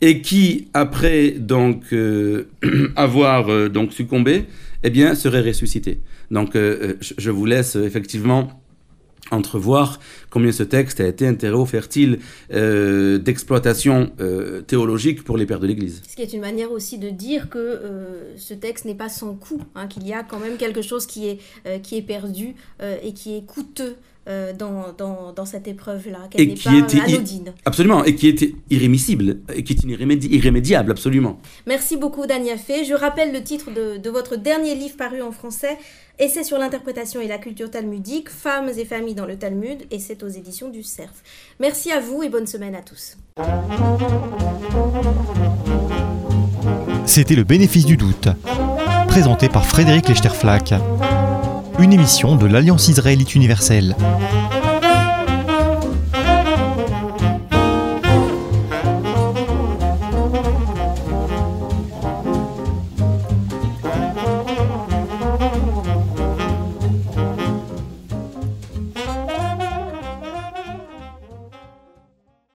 et 0.00 0.22
qui, 0.22 0.68
après 0.72 1.32
donc 1.32 1.92
euh, 1.92 2.44
avoir 2.96 3.50
euh, 3.50 3.68
donc 3.68 3.92
succombé, 3.92 4.46
eh 4.82 4.88
bien, 4.88 5.14
serait 5.14 5.42
ressuscité. 5.42 6.00
Donc, 6.30 6.54
je 6.54 7.30
vous 7.30 7.44
laisse 7.44 7.76
effectivement 7.76 8.62
entrevoir 9.30 10.00
combien 10.30 10.52
ce 10.52 10.62
texte 10.62 11.00
a 11.00 11.06
été 11.06 11.26
un 11.26 11.34
terreau 11.34 11.66
fertile 11.66 12.20
euh, 12.52 13.18
d'exploitation 13.18 14.10
euh, 14.20 14.62
théologique 14.62 15.24
pour 15.24 15.36
les 15.36 15.46
pères 15.46 15.60
de 15.60 15.66
l'Église. 15.66 16.02
Ce 16.08 16.16
qui 16.16 16.22
est 16.22 16.32
une 16.32 16.40
manière 16.40 16.72
aussi 16.72 16.98
de 16.98 17.10
dire 17.10 17.48
que 17.48 17.58
euh, 17.58 18.36
ce 18.36 18.54
texte 18.54 18.84
n'est 18.84 18.94
pas 18.94 19.08
sans 19.08 19.34
coût, 19.34 19.62
hein, 19.74 19.86
qu'il 19.86 20.06
y 20.06 20.12
a 20.12 20.22
quand 20.22 20.38
même 20.38 20.56
quelque 20.56 20.82
chose 20.82 21.06
qui 21.06 21.28
est, 21.28 21.38
qui 21.82 21.96
est 21.96 22.02
perdu 22.02 22.54
et 23.02 23.12
qui 23.12 23.36
est 23.36 23.44
coûteux 23.44 23.96
dans, 24.26 24.92
dans, 24.96 25.32
dans, 25.32 25.44
cette 25.44 25.66
épreuve-là, 25.66 26.28
qu'elle 26.30 26.46
n'est 26.46 26.54
pas 26.54 26.72
était 26.74 27.00
anodine. 27.00 27.52
Absolument, 27.64 28.04
et 28.04 28.14
qui 28.14 28.28
était 28.28 28.54
irrémissible, 28.70 29.40
et 29.52 29.64
qui 29.64 29.72
est 29.72 29.82
irrémédiable, 29.82 30.92
absolument. 30.92 31.40
Merci 31.66 31.96
beaucoup, 31.96 32.26
Dania 32.26 32.56
Fay. 32.56 32.84
Je 32.84 32.94
rappelle 32.94 33.32
le 33.32 33.42
titre 33.42 33.70
de, 33.72 33.96
de 33.96 34.10
votre 34.10 34.36
dernier 34.36 34.74
livre 34.74 34.96
paru 34.96 35.20
en 35.20 35.32
français, 35.32 35.78
Essai 36.20 36.44
sur 36.44 36.58
l'interprétation 36.58 37.22
et 37.22 37.26
la 37.26 37.38
culture 37.38 37.70
talmudique, 37.70 38.28
Femmes 38.28 38.70
et 38.76 38.84
familles 38.84 39.14
dans 39.14 39.24
le 39.24 39.38
Talmud, 39.38 39.86
et 39.90 39.98
c'est 39.98 40.22
aux 40.22 40.28
éditions 40.28 40.68
du 40.68 40.82
CERF. 40.82 41.22
Merci 41.58 41.90
à 41.92 42.00
vous 42.00 42.22
et 42.22 42.28
bonne 42.28 42.46
semaine 42.46 42.74
à 42.74 42.82
tous. 42.82 43.16
C'était 47.06 47.34
le 47.34 47.44
bénéfice 47.44 47.86
du 47.86 47.96
doute, 47.96 48.28
présenté 49.08 49.48
par 49.48 49.64
Frédéric 49.64 50.08
Lechterflack, 50.08 50.74
une 51.80 51.92
émission 51.92 52.36
de 52.36 52.46
l'Alliance 52.46 52.88
israélite 52.88 53.34
universelle. 53.34 53.96